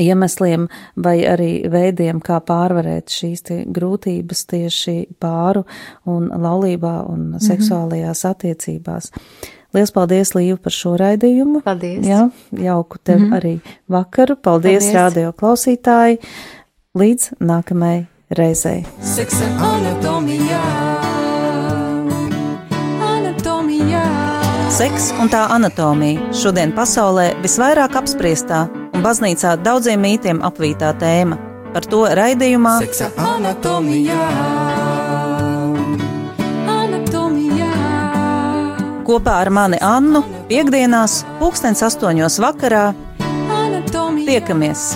[0.00, 3.44] iemesliem vai arī veidiem, kā pārvarēt šīs
[3.76, 5.66] grūtības tieši pāru
[6.08, 7.44] un laulībā un mm -hmm.
[7.50, 9.12] seksuālajās attiecībās.
[9.76, 11.60] Lielas paldies, Līva, par šo raidījumu.
[11.64, 12.06] Paldies.
[12.08, 13.36] Jā, jauku tev mm -hmm.
[13.36, 14.36] arī vakaru.
[14.36, 14.94] Paldies, paldies.
[14.94, 16.18] radio klausītāji.
[16.94, 18.86] Līdz nākamajai reizei.
[19.00, 20.62] Seksa anatomijā.
[23.00, 24.02] Anatomijā.
[24.70, 31.36] Seks un tā anatomija šodien pasaulē visvairāk apspriestā un baznīcā daudziem mītiem apvītā tēma.
[31.72, 35.17] Par to raidījumā Seksa anatomijā.
[39.08, 42.90] Kopā ar mani Annu piekdienās, pulkstens astoņos vakarā
[44.28, 44.90] tiekamies!